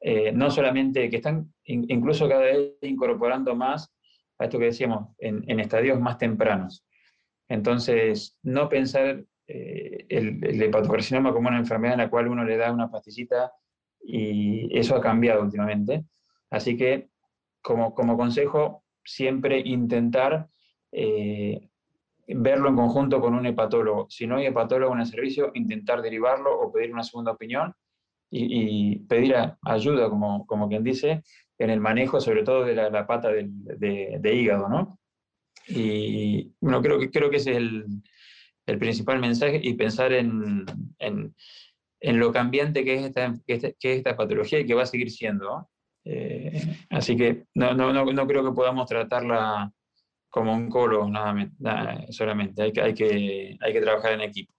eh, 0.00 0.32
no 0.32 0.50
solamente 0.50 1.10
que 1.10 1.16
están 1.16 1.52
incluso 1.64 2.28
cada 2.28 2.42
vez 2.42 2.74
incorporando 2.82 3.54
más 3.54 3.92
a 4.38 4.44
esto 4.44 4.58
que 4.58 4.66
decíamos, 4.66 5.08
en, 5.18 5.60
estadios 5.60 6.00
más 6.00 6.16
tempranos. 6.16 6.84
Entonces, 7.48 8.38
no 8.42 8.68
pensar 8.68 9.24
eh, 9.48 10.04
el, 10.10 10.44
el, 10.44 10.62
hepatocarcinoma 10.62 11.32
como 11.32 11.48
una 11.48 11.58
enfermedad 11.58 11.94
en 11.94 12.00
la 12.00 12.10
cual 12.10 12.28
uno 12.28 12.44
le 12.44 12.58
da 12.58 12.70
una 12.70 12.90
pastillita 12.90 13.50
y 14.02 14.78
eso 14.78 14.94
ha 14.94 15.00
cambiado 15.00 15.42
últimamente. 15.42 16.04
Así 16.50 16.76
que, 16.76 17.08
como, 17.62 17.94
como 17.94 18.16
consejo, 18.16 18.84
siempre 19.04 19.60
intentar 19.60 20.48
eh, 20.92 21.68
verlo 22.26 22.68
en 22.68 22.76
conjunto 22.76 23.20
con 23.20 23.34
un 23.34 23.46
hepatólogo. 23.46 24.06
Si 24.10 24.26
no 24.26 24.36
hay 24.36 24.46
hepatólogo 24.46 24.94
en 24.94 25.00
el 25.00 25.06
servicio, 25.06 25.50
intentar 25.54 26.02
derivarlo 26.02 26.58
o 26.58 26.72
pedir 26.72 26.92
una 26.92 27.02
segunda 27.02 27.32
opinión 27.32 27.74
y, 28.30 28.98
pedir 29.06 29.34
ayuda, 29.62 30.10
como, 30.10 30.46
como 30.46 30.68
quien 30.68 30.84
dice, 30.84 31.22
en 31.56 31.70
el 31.70 31.80
manejo, 31.80 32.20
sobre 32.20 32.42
todo 32.42 32.64
de 32.64 32.74
la, 32.74 33.06
pata 33.06 33.30
de, 33.30 34.34
hígado, 34.34 34.68
¿no? 34.68 34.98
Y 35.66 36.52
bueno, 36.60 36.82
creo 36.82 36.98
que, 36.98 37.10
creo 37.10 37.30
que 37.30 37.36
ese 37.36 37.52
es 37.52 37.56
el, 37.56 37.86
el 38.68 38.78
principal 38.78 39.18
mensaje 39.18 39.60
y 39.62 39.74
pensar 39.74 40.12
en, 40.12 40.66
en, 40.98 41.34
en, 42.00 42.18
lo 42.18 42.32
cambiante 42.32 42.84
que 42.84 42.94
es 42.96 43.06
esta, 43.06 43.34
que 43.46 43.54
es 43.54 43.74
esta 43.80 44.16
patología 44.16 44.60
y 44.60 44.66
que 44.66 44.74
va 44.74 44.82
a 44.82 44.86
seguir 44.86 45.10
siendo. 45.10 45.68
Eh, 46.04 46.76
así 46.90 47.16
que 47.16 47.44
no, 47.54 47.74
no, 47.74 47.92
no, 47.92 48.04
no, 48.04 48.26
creo 48.26 48.44
que 48.44 48.54
podamos 48.54 48.88
tratarla 48.88 49.72
como 50.30 50.54
un 50.54 50.68
colo 50.68 51.08
nada, 51.08 51.34
nada, 51.58 52.04
solamente, 52.10 52.62
hay 52.62 52.72
que, 52.72 52.80
hay, 52.80 52.94
que, 52.94 53.58
hay 53.60 53.72
que 53.72 53.80
trabajar 53.80 54.12
en 54.12 54.20
equipo. 54.20 54.52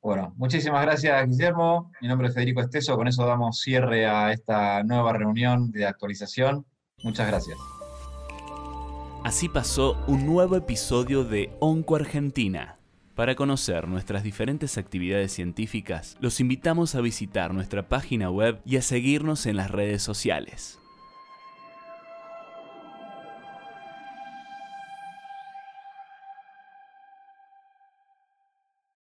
Bueno, 0.00 0.32
muchísimas 0.36 0.82
gracias 0.82 1.28
Guillermo. 1.28 1.92
Mi 2.00 2.08
nombre 2.08 2.28
es 2.28 2.34
Federico 2.34 2.62
Esteso. 2.62 2.96
Con 2.96 3.08
eso 3.08 3.26
damos 3.26 3.60
cierre 3.60 4.06
a 4.06 4.32
esta 4.32 4.82
nueva 4.82 5.12
reunión 5.12 5.70
de 5.72 5.86
actualización. 5.86 6.64
Muchas 7.02 7.26
gracias. 7.26 7.58
Así 9.24 9.50
pasó 9.50 10.02
un 10.06 10.24
nuevo 10.24 10.56
episodio 10.56 11.24
de 11.24 11.50
Onco 11.60 11.96
Argentina. 11.96 12.79
Para 13.20 13.34
conocer 13.34 13.86
nuestras 13.86 14.22
diferentes 14.22 14.78
actividades 14.78 15.30
científicas, 15.30 16.16
los 16.20 16.40
invitamos 16.40 16.94
a 16.94 17.02
visitar 17.02 17.52
nuestra 17.52 17.86
página 17.86 18.30
web 18.30 18.62
y 18.64 18.78
a 18.78 18.80
seguirnos 18.80 19.44
en 19.44 19.56
las 19.56 19.70
redes 19.70 20.02
sociales. 20.02 20.79